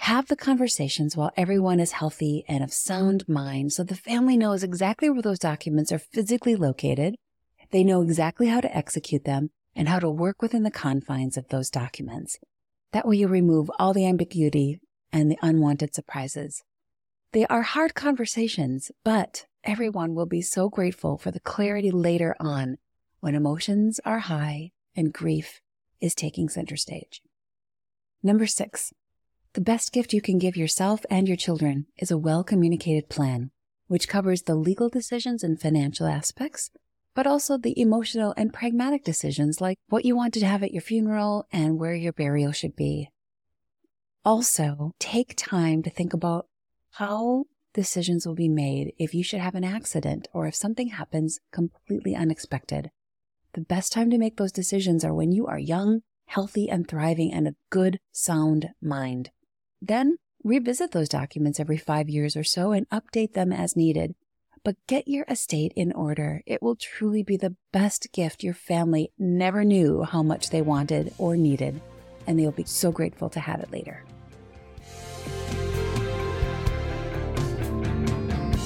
[0.00, 4.62] Have the conversations while everyone is healthy and of sound mind so the family knows
[4.62, 7.16] exactly where those documents are physically located.
[7.70, 11.48] They know exactly how to execute them and how to work within the confines of
[11.48, 12.38] those documents.
[12.92, 14.80] That way you remove all the ambiguity
[15.12, 16.62] and the unwanted surprises.
[17.32, 22.78] They are hard conversations, but everyone will be so grateful for the clarity later on
[23.20, 25.60] when emotions are high and grief
[26.00, 27.22] is taking center stage.
[28.22, 28.92] Number six,
[29.52, 33.50] the best gift you can give yourself and your children is a well communicated plan,
[33.88, 36.70] which covers the legal decisions and financial aspects,
[37.16, 40.82] but also the emotional and pragmatic decisions like what you want to have at your
[40.82, 43.08] funeral and where your burial should be.
[44.22, 46.46] Also, take time to think about
[46.92, 51.40] how decisions will be made if you should have an accident or if something happens
[51.52, 52.90] completely unexpected.
[53.54, 57.32] The best time to make those decisions are when you are young, healthy, and thriving
[57.32, 59.30] and a good, sound mind.
[59.80, 64.14] Then revisit those documents every five years or so and update them as needed.
[64.66, 66.42] But get your estate in order.
[66.44, 71.14] It will truly be the best gift your family never knew how much they wanted
[71.18, 71.80] or needed,
[72.26, 74.02] and they'll be so grateful to have it later.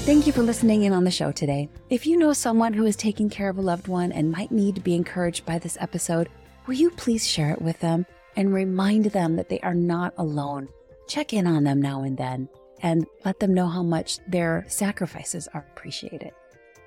[0.06, 1.68] Thank you for listening in on the show today.
[1.90, 4.76] If you know someone who is taking care of a loved one and might need
[4.76, 6.30] to be encouraged by this episode,
[6.66, 10.68] will you please share it with them and remind them that they are not alone?
[11.08, 12.48] Check in on them now and then
[12.82, 16.32] and let them know how much their sacrifices are appreciated.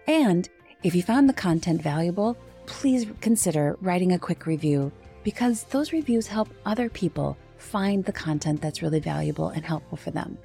[0.08, 0.50] And
[0.84, 4.92] if you found the content valuable, please consider writing a quick review
[5.24, 10.12] because those reviews help other people find the content that's really valuable and helpful for
[10.12, 10.38] them.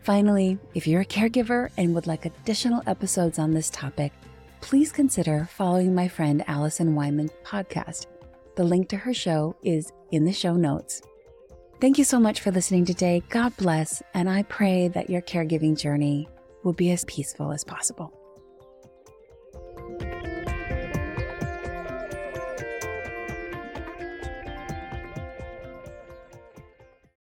[0.00, 4.12] Finally, if you're a caregiver and would like additional episodes on this topic,
[4.60, 8.06] please consider following my friend Allison Wyman's podcast.
[8.56, 11.02] The link to her show is in the show notes.
[11.80, 13.22] Thank you so much for listening today.
[13.30, 16.28] God bless, and I pray that your caregiving journey
[16.62, 18.19] will be as peaceful as possible.